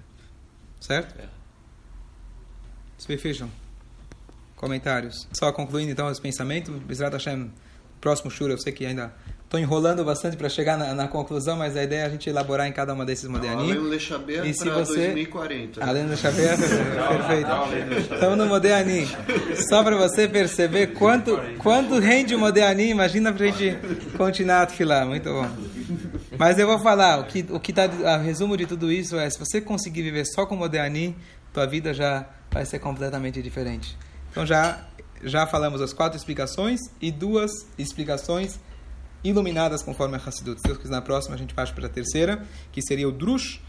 Certo? 0.80 1.16
É. 1.20 3.18
Fecham. 3.18 3.52
Comentários. 4.56 5.28
Só 5.34 5.52
concluindo 5.52 5.92
então 5.92 6.08
os 6.08 6.20
pensamentos. 6.20 6.74
Bezrat 6.84 7.14
Hashem, 7.14 7.52
próximo 8.00 8.32
Shura, 8.32 8.54
eu 8.54 8.58
sei 8.58 8.72
que 8.72 8.86
ainda 8.86 9.14
estou 9.52 9.60
enrolando 9.60 10.06
bastante 10.06 10.38
para 10.38 10.48
chegar 10.48 10.78
na, 10.78 10.94
na, 10.94 11.10
conclusão, 11.10 11.58
mas 11.58 11.76
a 11.76 11.84
ideia 11.84 12.04
é 12.04 12.06
a 12.06 12.10
gente 12.10 12.30
elaborar 12.30 12.68
em 12.68 12.72
cada 12.72 12.94
uma 12.94 13.06
desses 13.06 13.28
moderninhos. 13.28 13.72
Além 13.72 13.84
do 13.84 13.90
Lechaber 13.90 14.54
se 14.54 14.70
você 14.70 15.08
2040. 15.08 15.84
Além 15.86 16.04
do 16.06 16.12
Lechaber, 16.12 16.56
perfeito. 16.58 18.14
Estamos 18.14 18.38
no 18.38 18.46
Moderni. 18.46 19.10
Só 19.68 19.84
para 19.84 19.98
você 19.98 20.26
perceber 20.26 20.94
quanto, 20.94 21.38
quanto 21.58 22.00
rende 22.00 22.34
o 22.34 22.40
Moderni, 22.40 22.92
imagina 22.92 23.34
para 23.34 23.46
a 23.46 23.50
gente 23.50 23.78
continuar 24.16 24.62
a 24.62 24.68
filar. 24.68 25.06
Muito 25.06 25.30
bom. 25.30 25.50
Mas 26.38 26.58
eu 26.58 26.66
vou 26.66 26.80
falar, 26.80 27.20
o 27.20 27.26
que 27.26 27.46
o 27.50 27.60
que 27.60 27.74
tá, 27.74 27.88
o 27.88 28.24
resumo 28.24 28.56
de 28.56 28.66
tudo 28.66 28.90
isso 28.90 29.18
é, 29.18 29.30
se 29.30 29.38
você 29.38 29.60
conseguir 29.60 30.04
viver 30.04 30.24
só 30.28 30.46
com 30.46 30.56
o 30.56 30.58
Moderni, 30.58 31.14
tua 31.52 31.68
vida 31.68 31.94
já 31.94 32.26
vai 32.50 32.64
ser 32.64 32.80
completamente 32.80 33.42
diferente. 33.42 33.98
Então 34.32 34.46
já 34.46 34.80
já 35.24 35.46
falamos 35.46 35.82
as 35.82 35.92
quatro 35.92 36.18
explicações 36.18 36.80
e 37.02 37.12
duas 37.12 37.52
explicações 37.78 38.58
iluminadas 39.24 39.84
conforme 39.84 40.16
a 40.16 40.20
Hassidut. 40.20 40.60
Se 40.60 40.68
Deus 40.68 40.78
quiser, 40.78 40.92
na 40.92 41.02
próxima 41.02 41.36
a 41.36 41.38
gente 41.38 41.54
passa 41.54 41.74
para 41.74 41.86
a 41.86 41.90
terceira, 41.90 42.46
que 42.72 42.82
seria 42.82 43.08
o 43.08 43.12
Drush. 43.12 43.60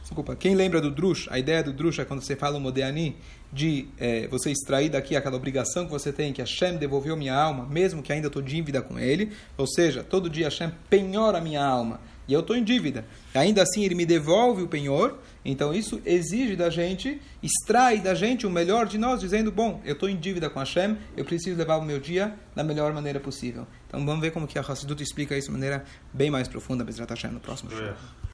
Desculpa, 0.00 0.36
quem 0.36 0.54
lembra 0.54 0.80
do 0.80 0.90
Drush? 0.90 1.28
A 1.30 1.38
ideia 1.38 1.62
do 1.62 1.72
Drush 1.72 1.98
é 1.98 2.04
quando 2.04 2.22
você 2.22 2.36
fala 2.36 2.58
o 2.58 2.60
Modeani, 2.60 3.16
de 3.52 3.88
é, 3.98 4.26
você 4.28 4.50
extrair 4.50 4.90
daqui 4.90 5.16
aquela 5.16 5.36
obrigação 5.36 5.86
que 5.86 5.90
você 5.90 6.12
tem, 6.12 6.32
que 6.32 6.42
Hashem 6.42 6.76
devolveu 6.76 7.16
minha 7.16 7.34
alma, 7.34 7.64
mesmo 7.66 8.02
que 8.02 8.12
ainda 8.12 8.26
estou 8.26 8.42
dívida 8.42 8.82
com 8.82 8.98
ele. 8.98 9.32
Ou 9.56 9.66
seja, 9.66 10.04
todo 10.04 10.28
dia 10.28 10.46
Hashem 10.46 10.72
penhora 10.90 11.40
minha 11.40 11.64
alma 11.64 12.00
e 12.26 12.32
eu 12.32 12.40
estou 12.40 12.56
em 12.56 12.64
dívida. 12.64 13.04
Ainda 13.34 13.62
assim, 13.62 13.84
ele 13.84 13.94
me 13.94 14.06
devolve 14.06 14.62
o 14.62 14.68
penhor, 14.68 15.18
então 15.44 15.74
isso 15.74 16.00
exige 16.04 16.56
da 16.56 16.70
gente, 16.70 17.20
extrai 17.42 18.00
da 18.00 18.14
gente 18.14 18.46
o 18.46 18.50
melhor 18.50 18.86
de 18.86 18.98
nós, 18.98 19.20
dizendo, 19.20 19.52
bom, 19.52 19.80
eu 19.84 19.92
estou 19.92 20.08
em 20.08 20.16
dívida 20.16 20.48
com 20.48 20.58
Hashem, 20.58 20.96
eu 21.16 21.24
preciso 21.24 21.56
levar 21.56 21.76
o 21.76 21.82
meu 21.82 22.00
dia 22.00 22.34
da 22.54 22.64
melhor 22.64 22.92
maneira 22.92 23.20
possível. 23.20 23.66
Então 23.88 24.04
vamos 24.04 24.20
ver 24.20 24.30
como 24.30 24.46
que 24.46 24.58
a 24.58 24.62
Hassidut 24.62 25.02
explica 25.02 25.36
isso 25.36 25.48
de 25.48 25.52
maneira 25.52 25.84
bem 26.12 26.30
mais 26.30 26.48
profunda, 26.48 26.82
Bezrat 26.84 27.10
Hashem, 27.10 27.30
no 27.30 27.40
próximo 27.40 27.70
show. 27.70 27.92